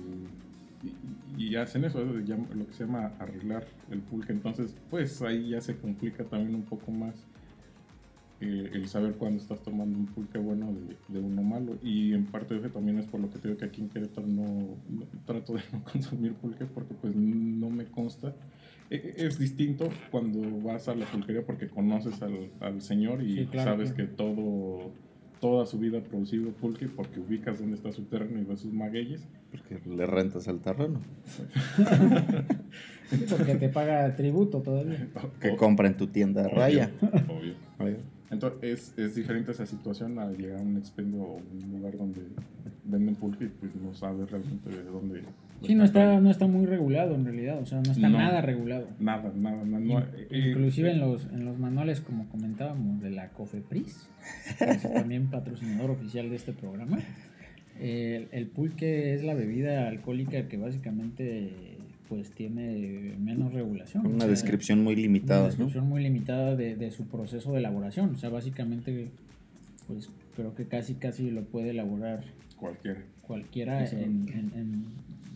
[1.36, 4.32] y, hacen eso, lo que se llama arreglar el pulque.
[4.32, 7.14] Entonces, pues ahí ya se complica también un poco más
[8.40, 10.72] eh, el saber cuándo estás tomando un pulque bueno
[11.08, 11.76] de, uno malo.
[11.82, 13.88] Y en parte de eso también es por lo que te digo que aquí en
[13.88, 14.76] Querétaro no,
[15.26, 18.34] trato de no consumir pulque porque pues no me consta.
[18.90, 23.46] E, e, es distinto cuando vas a la pulquería porque conoces al, al señor y
[23.52, 24.92] sabes que todo
[25.40, 28.72] toda su vida ha producido pulque porque ubicas dónde está su terreno y ves sus
[28.72, 29.26] magueyes.
[29.50, 31.00] Porque le rentas al terreno.
[33.30, 35.08] porque te paga tributo todavía.
[35.40, 36.90] Que compra en tu tienda de raya.
[37.78, 38.17] Obvio.
[38.30, 42.20] Entonces es, es, diferente esa situación a llegar a un expendio o un lugar donde
[42.84, 45.22] venden pulque y pues no sabes realmente de dónde.
[45.62, 48.86] Sí, no está, no está muy regulado en realidad, o sea, no está nada regulado.
[49.00, 50.08] Nada, nada, nada.
[50.14, 54.08] Eh, inclusive en los, en los manuales, como comentábamos, de la COFEPRIS,
[54.58, 56.98] que es también patrocinador oficial de este programa,
[57.80, 61.67] el, el pulque es la bebida alcohólica que básicamente
[62.08, 64.06] pues tiene menos regulación.
[64.06, 65.40] Una descripción muy limitada.
[65.40, 68.14] Una descripción muy limitada de, de, su proceso de elaboración.
[68.14, 69.08] O sea, básicamente,
[69.86, 72.24] pues creo que casi casi lo puede elaborar
[72.56, 73.02] cualquiera.
[73.22, 74.86] Cualquiera en,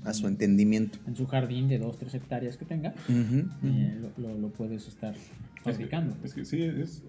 [0.04, 0.98] a su entendimiento.
[1.06, 5.14] En su jardín de 2, 3 hectáreas que tenga, eh, lo, lo, puedes estar
[5.62, 6.16] fabricando.
[6.24, 7.02] Es que, sí, es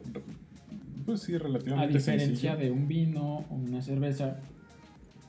[1.06, 4.38] pues sí, relativamente A diferencia de un vino o una cerveza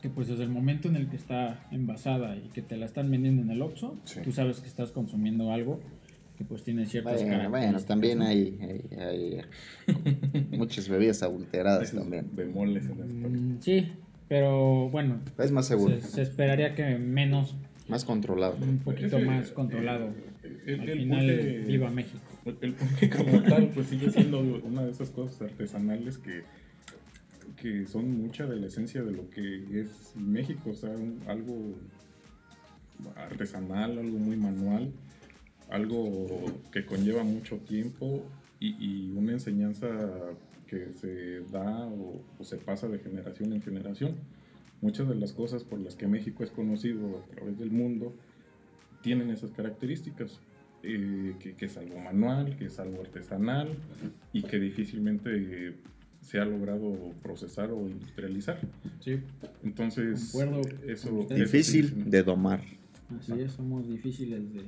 [0.04, 3.10] que pues desde el momento en el que está envasada y que te la están
[3.10, 5.80] vendiendo en el Oxxo, tú sabes que estás consumiendo algo
[6.36, 9.40] que pues tiene ciertas bueno, bueno también hay, hay,
[10.58, 12.28] muchas bebidas adulteradas también.
[12.34, 13.92] bemoles en mm, sí
[14.28, 15.98] pero bueno es más seguro.
[16.02, 17.54] se, esperaría que menos
[17.88, 18.58] más controlado.
[18.60, 20.10] un poquito más controlado
[20.66, 22.20] el, al final viva México.
[22.60, 26.42] el pulque como tal pues sigue siendo una de esas cosas artesanales que
[27.64, 30.94] que son mucha de la esencia de lo que es México, o sea,
[31.26, 31.72] algo
[33.16, 34.92] artesanal, algo muy manual,
[35.70, 38.22] algo que conlleva mucho tiempo
[38.60, 39.88] y, una enseñanza
[40.66, 44.16] que se da o, se pasa de generación en generación.
[44.82, 48.14] Muchas de las cosas por las que México es conocido a través del mundo
[49.00, 50.38] tienen esas características.
[50.86, 53.70] Eh, que, que, es algo manual, que es algo artesanal
[54.34, 55.78] y que difícilmente
[56.24, 58.58] se ha logrado procesar o industrializar.
[59.00, 59.20] Sí.
[59.62, 60.34] Entonces,
[60.86, 62.62] eso es difícil de domar.
[63.18, 64.64] Así es, somos difíciles de...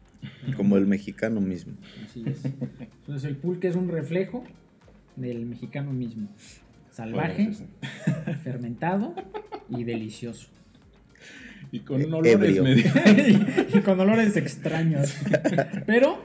[0.56, 1.74] Como el mexicano mismo.
[2.04, 2.44] Así es.
[2.44, 4.44] Entonces el pulque es un reflejo
[5.16, 6.28] del mexicano mismo.
[6.92, 7.50] Salvaje,
[8.44, 9.14] fermentado
[9.68, 10.48] y delicioso.
[11.72, 12.38] Y con olores
[13.74, 15.16] y con olores extraños.
[15.86, 16.22] Pero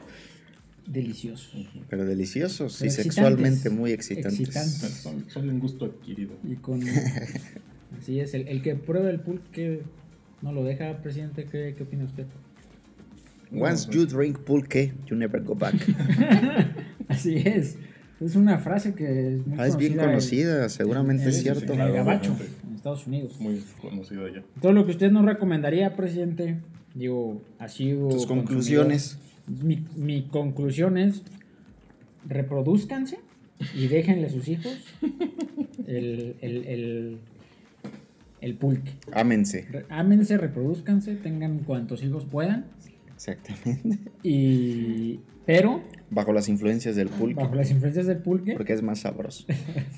[0.88, 1.68] deliciosos.
[1.90, 4.54] Pero deliciosos y sexualmente muy excitantes.
[5.28, 6.36] Son, un gusto adquirido.
[6.44, 6.82] Y con,
[8.00, 9.82] así es, el, que prueba el pulque
[10.42, 11.46] no lo deja, presidente.
[11.46, 12.26] ¿Qué, qué opina usted?
[13.52, 15.76] Once you drink pulque, you never go back.
[17.08, 17.78] así es.
[18.20, 21.74] Es una frase que es muy ah, es bien conocida, seguramente es cierto.
[21.74, 22.36] En el gabacho,
[22.68, 23.40] en Estados Unidos.
[23.40, 24.44] Muy conocida ya.
[24.60, 26.60] Todo lo que usted nos recomendaría, presidente,
[26.96, 31.24] digo, así Tus conclusiones mi, mi conclusión es,
[32.28, 33.20] reproduzcanse
[33.76, 34.78] y déjenle a sus hijos
[35.88, 37.20] el, el,
[38.42, 38.92] el, pulque.
[39.14, 39.68] Ámense.
[39.90, 42.66] ámense, reproduzcanse, tengan cuantos hijos puedan.
[43.16, 44.00] Exactamente.
[44.22, 45.82] Y, pero...
[46.10, 47.42] Bajo las influencias del pulque.
[47.42, 48.54] Bajo las influencias del pulque.
[48.54, 49.46] Porque es más sabroso.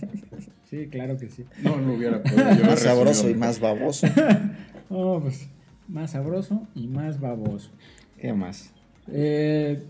[0.69, 1.43] sí, claro que sí.
[1.61, 2.65] No, no hubiera podido.
[2.65, 4.07] Más sabroso y más baboso.
[4.89, 5.49] oh, pues,
[5.87, 7.71] más sabroso y más baboso.
[8.17, 8.73] ¿Qué más?
[9.11, 9.83] Eh,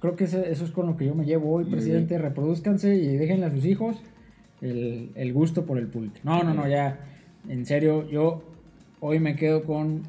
[0.00, 2.18] creo que eso, es con lo que yo me llevo hoy, presidente.
[2.18, 3.96] Reproduzcanse y déjenle a sus hijos
[4.60, 6.20] el, gusto por el pulque.
[6.24, 6.98] No, no, no, ya,
[7.48, 8.42] en serio, yo
[9.00, 10.02] hoy me quedo con,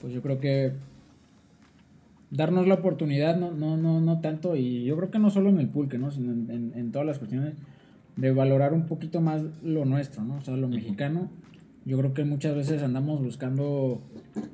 [0.00, 0.72] pues yo creo que
[2.30, 5.60] darnos la oportunidad, no, no, no, no tanto, y yo creo que no solo en
[5.60, 6.10] el pulque, ¿no?
[6.10, 7.54] sino en, todas las cuestiones,
[8.16, 10.36] de valorar un poquito más lo nuestro, ¿no?
[10.36, 11.28] O sea, lo mexicano.
[11.84, 14.00] Yo creo que muchas veces andamos buscando,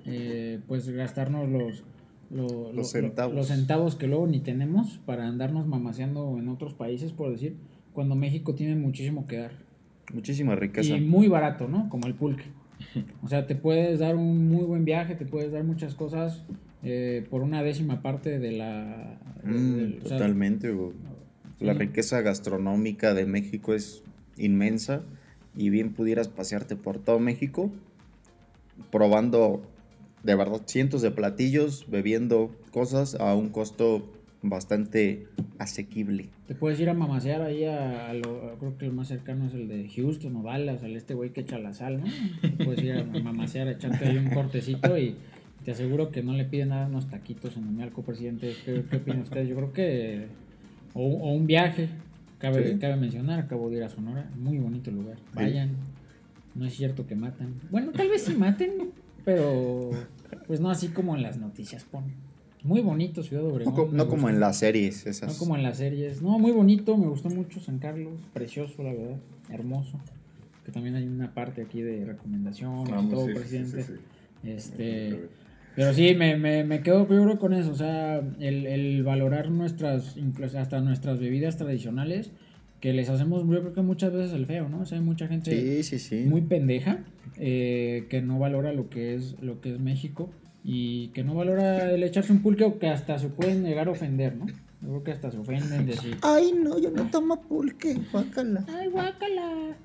[0.06, 1.84] eh, pues, gastarnos los
[2.30, 3.34] los, centavos.
[3.34, 7.56] los centavos que luego ni tenemos para andarnos mamaseando en otros países, por decir,
[7.92, 9.52] cuando México tiene muchísimo que dar.
[10.12, 10.96] Muchísima riqueza.
[10.96, 11.88] Y muy barato, ¿no?
[11.88, 12.44] Como el pulque.
[13.22, 16.44] O sea, te puedes dar un muy buen viaje, te puedes dar muchas cosas
[16.82, 19.18] eh, por una décima parte de la...
[19.44, 20.74] Mm, totalmente.
[21.60, 24.02] la riqueza gastronómica de México es
[24.38, 25.02] inmensa
[25.54, 27.70] y bien pudieras pasearte por todo México
[28.90, 29.62] probando
[30.22, 34.08] de verdad cientos de platillos, bebiendo cosas a un costo
[34.42, 35.26] bastante
[35.58, 36.28] asequible.
[36.46, 39.68] Te puedes ir a mamasear ahí a, lo, creo que el más cercano es el
[39.68, 42.06] de Houston o Dallas, al este güey que echa la sal, ¿no?
[42.40, 45.16] Te puedes ir a mamasear, a echarte ahí un cortecito y
[45.64, 48.54] te aseguro que no le piden nada unos taquitos en Amialco, presidente.
[48.64, 49.46] ¿Qué, ¿Qué opina usted?
[49.46, 50.26] Yo creo que...
[50.94, 51.88] O, un viaje,
[52.38, 55.18] cabe, cabe mencionar, acabo de ir a Sonora, muy bonito lugar.
[55.34, 55.70] Vayan,
[56.54, 57.54] no es cierto que matan.
[57.70, 58.90] Bueno, tal vez sí maten,
[59.24, 59.90] pero
[60.46, 62.14] pues no así como en las noticias ponen.
[62.62, 63.96] Muy bonito Ciudad Obregón.
[63.96, 65.32] No, como en las series esas.
[65.32, 66.20] No como en las series.
[66.22, 69.16] No, muy bonito, me gustó mucho San Carlos, precioso la verdad,
[69.48, 69.98] hermoso.
[70.64, 73.86] Que también hay una parte aquí de recomendaciones, ah, todo presidente.
[74.44, 75.28] este,
[75.74, 80.16] pero sí, me, me, me quedo yo con eso, o sea, el, el valorar nuestras,
[80.16, 82.32] incluso hasta nuestras bebidas tradicionales
[82.80, 84.80] que les hacemos, yo creo que muchas veces el feo, ¿no?
[84.80, 85.82] O sea, hay mucha gente
[86.26, 87.04] muy pendeja
[87.36, 90.30] eh, que no valora lo que es lo que es México
[90.64, 93.92] y que no valora el echarse un pulque o que hasta se pueden llegar a
[93.92, 94.46] ofender, ¿no?
[94.46, 96.16] Yo creo que hasta se ofenden decir.
[96.22, 98.64] Ay, no, yo no tomo pulque, guácala.
[98.68, 99.76] Ay, guácala.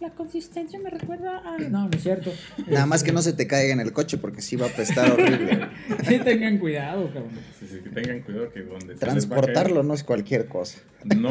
[0.00, 1.58] La consistencia me recuerda a...
[1.58, 2.32] No, no es cierto.
[2.68, 5.10] Nada más que no se te caiga en el coche porque sí va a apestar
[5.12, 5.68] horrible.
[6.08, 7.32] sí, tengan cuidado, cabrón.
[7.58, 8.94] Sí, sí, que tengan cuidado que donde...
[8.94, 10.78] Transportarlo no es cualquier cosa.
[11.04, 11.30] No,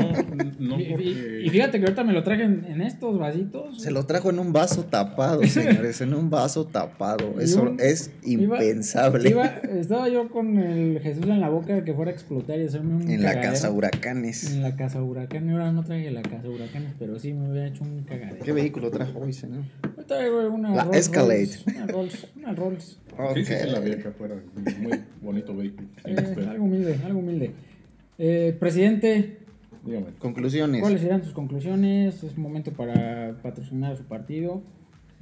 [0.59, 1.41] no porque...
[1.43, 3.81] Y, fíjate que ahorita me lo traje en, estos vasitos.
[3.81, 7.39] Se lo trajo en un vaso tapado, señores, en un vaso tapado.
[7.39, 9.35] Eso es impensable.
[9.79, 12.95] estaba yo con el Jesús en la boca de que fuera a explotar y hacerme
[12.95, 14.51] un En la casa huracanes.
[14.51, 15.53] En la casa huracanes.
[15.53, 19.19] Ahora no traje la casa huracanes, pero sí me hubiera hecho un cagadero vehículo trajo
[19.19, 19.63] hoy, señor?
[20.07, 21.45] Traigo una La Rolls Escalade.
[21.45, 22.27] Royce, Una Rolls.
[22.35, 22.85] Una Rolls.
[23.35, 23.59] Sí, sí, Ok.
[23.63, 24.35] sí, la vi acá afuera.
[24.79, 25.87] Muy bonito vehículo.
[26.05, 27.51] Sí, Eh, algo humilde, algo humilde.
[28.17, 29.37] Eh, presidente,
[29.85, 30.07] Dígame.
[30.19, 30.81] Conclusiones.
[30.81, 32.21] ¿cuáles serán sus conclusiones?
[32.23, 34.61] Es momento para patrocinar a su partido.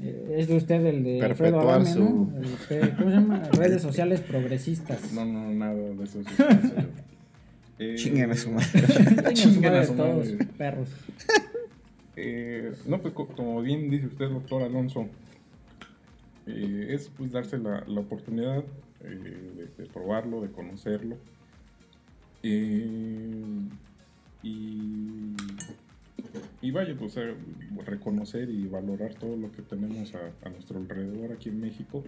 [0.01, 2.31] Eh, es de usted el de Alfredo Adame, su- ¿no?
[2.39, 3.43] El ¿Cómo se llama?
[3.53, 5.11] Redes sociales progresistas.
[5.11, 6.19] No, no, nada de eso.
[7.79, 8.67] Eh, Chinguen a su madre.
[8.73, 10.45] Chingan su Chinguen a madre su todos, madre.
[10.57, 10.89] perros.
[12.19, 15.07] Eh, no, pues co- como bien dice usted, doctor Alonso,
[16.47, 18.63] eh, es pues darse la, la oportunidad
[19.01, 21.15] eh, de, probarlo, de conocerlo.
[22.41, 23.67] Y,
[26.61, 27.15] y vaya, pues
[27.85, 32.03] reconocer y valorar todo lo que tenemos a, a nuestro alrededor aquí en México.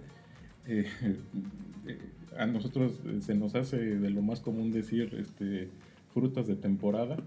[2.37, 5.67] A nosotros se nos hace de lo más común decir este,
[6.13, 7.17] frutas de temporada.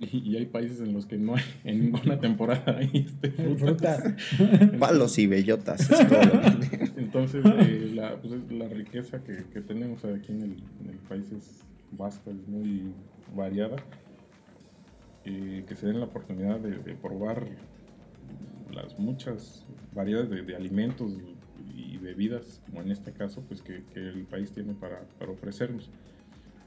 [0.00, 4.02] Y, hay países en los que no hay en ninguna temporada hay este, frutas.
[4.02, 4.70] Frutas.
[4.78, 5.88] Palos y bellotas.
[5.88, 6.18] es todo.
[6.96, 10.98] Entonces, eh, la, pues, es la riqueza que, que tenemos aquí en el, en el
[11.08, 12.92] país es vasta, es muy
[13.34, 13.76] variada.
[15.24, 17.46] Eh, que se den la oportunidad de, de probar
[18.72, 19.64] las muchas
[19.94, 21.12] variedades de, de alimentos
[21.74, 25.90] y bebidas, como en este caso, pues que, que el país tiene para, para ofrecernos.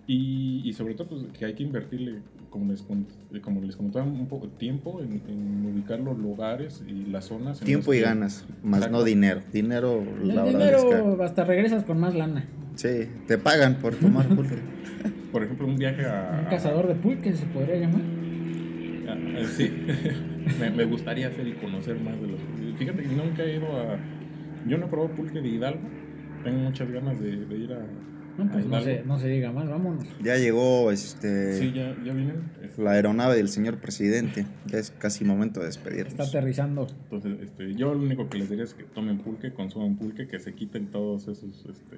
[0.10, 3.05] Y, y sobre todo, pues, que hay que invertirle, como les, con-
[3.41, 7.60] como les comentaba, un poco de tiempo en, en ubicar los lugares y las zonas.
[7.60, 8.97] Tiempo y que- ganas, más Exacto.
[8.99, 9.41] no dinero.
[9.51, 12.45] Dinero, El la verdad es dinero, hasta regresas con más lana.
[12.76, 14.55] Sí, te pagan por tomar pulque.
[15.32, 16.39] Por ejemplo, un viaje a...
[16.43, 18.01] Un cazador de pulques se podría llamar.
[19.10, 19.70] a- a- sí,
[20.60, 22.39] me, me gustaría hacer y conocer más de los...
[22.78, 23.97] Fíjate que nunca he ido a...
[24.66, 25.82] Yo no he probado pulque de Hidalgo.
[26.45, 27.80] Tengo muchas ganas de, de ir a...
[28.38, 30.05] No, pues no se, no se diga más, vámonos.
[30.23, 32.51] Ya llegó este Sí, ya, ya vienen.
[32.61, 34.45] Este, la aeronave del señor presidente.
[34.67, 36.29] Ya es casi momento de Está despedirnos.
[36.29, 36.88] aterrizando.
[37.09, 40.39] Entonces, este, yo lo único que les diría es que tomen pulque, consuman pulque, que
[40.39, 41.97] se quiten todos esos este,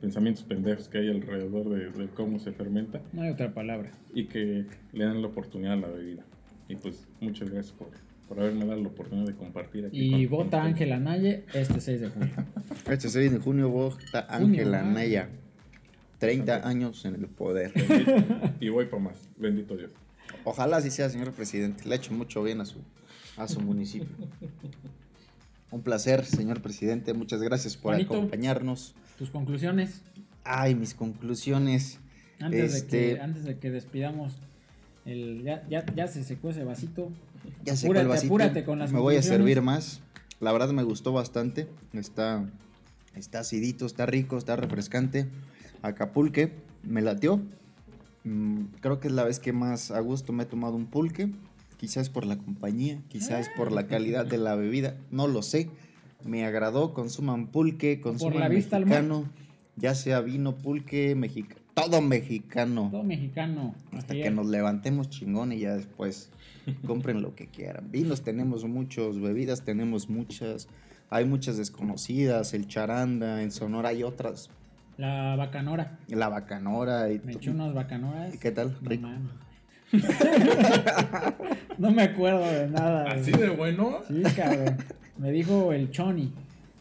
[0.00, 3.90] pensamientos pendejos que hay alrededor de, de cómo se fermenta No hay otra palabra.
[4.14, 6.22] y que le den la oportunidad a la bebida.
[6.68, 7.88] Y pues muchas gracias por,
[8.28, 10.14] por haberme dado la oportunidad de compartir aquí.
[10.22, 12.32] Y con- vota Ángela Naye este 6 de junio.
[12.90, 14.82] Este 6 de junio vota Ángela.
[14.82, 15.28] Naya.
[16.18, 17.72] 30 años en el poder.
[18.60, 19.28] Y voy para más.
[19.36, 19.90] Bendito Dios.
[20.44, 21.84] Ojalá así sea, señor presidente.
[21.88, 22.78] Le ha hecho mucho bien a su,
[23.36, 24.08] a su municipio.
[25.70, 27.12] Un placer, señor presidente.
[27.14, 28.14] Muchas gracias por Juanito.
[28.14, 28.94] acompañarnos.
[29.18, 30.02] Tus conclusiones
[30.44, 31.98] Ay, mis conclusiones.
[32.40, 34.36] antes, de, Este- que, antes de que despidamos.
[35.04, 37.10] El, ya, ya, ya se secó ese vasito.
[37.64, 38.26] Ya sé Apúrate, cuál vasito.
[38.34, 40.00] apúrate con las Me voy a servir más.
[40.40, 41.68] La verdad me gustó bastante.
[41.92, 42.44] Está,
[43.14, 45.26] está acidito, está rico, está refrescante.
[45.86, 47.40] Acapulque, me latió.
[48.24, 51.30] Mm, creo que es la vez que más a gusto me he tomado un pulque.
[51.76, 55.68] Quizás por la compañía, quizás por la calidad de la bebida, no lo sé.
[56.24, 59.24] Me agradó, consuman pulque, consuman la vista al mexicano,
[59.76, 62.88] ya sea vino, pulque, mexicano, todo mexicano.
[62.90, 63.74] Todo mexicano.
[63.92, 64.32] Hasta que es.
[64.32, 66.30] nos levantemos chingón y ya después
[66.86, 67.90] compren lo que quieran.
[67.90, 70.68] Vinos tenemos muchos, bebidas tenemos muchas.
[71.10, 74.50] Hay muchas desconocidas, el charanda, en Sonora hay otras,
[74.98, 75.98] La bacanora.
[76.08, 78.34] la bacanora y Me eché unas bacanoras.
[78.34, 78.76] ¿Y qué tal?
[78.80, 79.08] No, Rico.
[81.78, 83.10] no me acuerdo de nada.
[83.10, 83.42] Así güey.
[83.42, 84.00] de bueno.
[84.08, 84.78] Sí, cabrón.
[85.18, 86.32] Me dijo el Choni.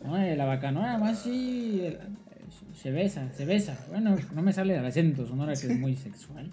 [0.03, 1.93] No, la bacanora más sí.
[2.85, 3.75] Se besa, se besa.
[3.89, 6.51] Bueno, no me sale el acento sonora que es muy sexual.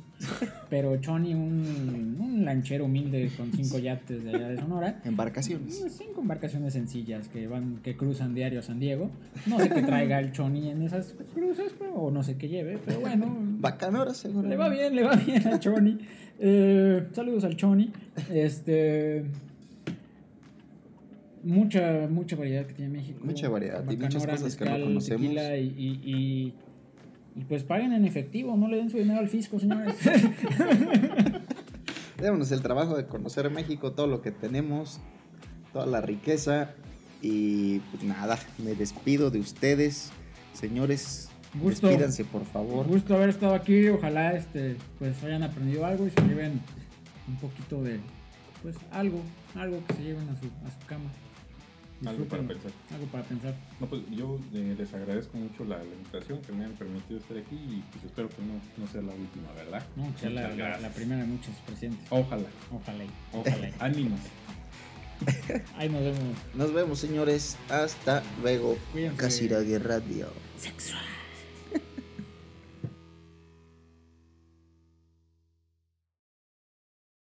[0.71, 5.03] Pero Choni, un, un lanchero humilde con cinco yates de allá de Sonora.
[5.05, 5.85] Embarcaciones.
[5.91, 9.11] Cinco embarcaciones sencillas que van, que cruzan diario a San Diego.
[9.45, 12.79] No sé qué traiga el Choni en esas cruces, pero, o no sé qué lleve,
[12.83, 13.37] pero bueno.
[13.59, 14.49] Bacanora, seguro.
[14.49, 15.99] Le va bien, le va bien al Choni.
[16.41, 17.93] Eh, saludos al Choni.
[18.33, 19.27] Este.
[21.45, 23.21] Mucha, mucha variedad que tiene México.
[23.25, 25.23] Mucha variedad y muchas cosas que no conocemos.
[25.23, 26.55] tequila y, y, y-
[27.35, 29.97] y pues paguen en efectivo, no le den su dinero al fisco, señores.
[32.19, 35.01] Démonos el trabajo de conocer México, todo lo que tenemos,
[35.73, 36.71] toda la riqueza.
[37.21, 40.11] Y pues nada, me despido de ustedes,
[40.53, 41.29] señores.
[41.55, 41.87] Gusto.
[41.87, 42.87] Despídanse, por favor.
[42.87, 43.89] Gusto haber estado aquí.
[43.89, 46.61] Ojalá este, pues hayan aprendido algo y se lleven
[47.29, 47.99] un poquito de
[48.63, 49.21] pues algo,
[49.55, 51.11] algo que se lleven a su, a su cama.
[52.07, 52.71] Algo para pensar.
[52.93, 53.55] Algo para pensar.
[53.81, 57.37] No, pues yo eh, les agradezco mucho la, la invitación que me han permitido estar
[57.37, 59.85] aquí y pues espero que no, no sea la última, ¿verdad?
[59.97, 62.07] No, que sea la, la- primera de muchos presidentes.
[62.11, 63.05] Ojalá, Ojalá.
[63.05, 63.71] y- ojalá.
[63.79, 64.21] Ánimos.
[65.77, 66.37] Ahí nos vemos.
[66.55, 67.57] Nos vemos, señores.
[67.69, 68.77] Hasta luego.
[68.93, 69.17] Cuídense.
[69.17, 70.29] Casirague Radio.
[70.59, 71.03] Sexual.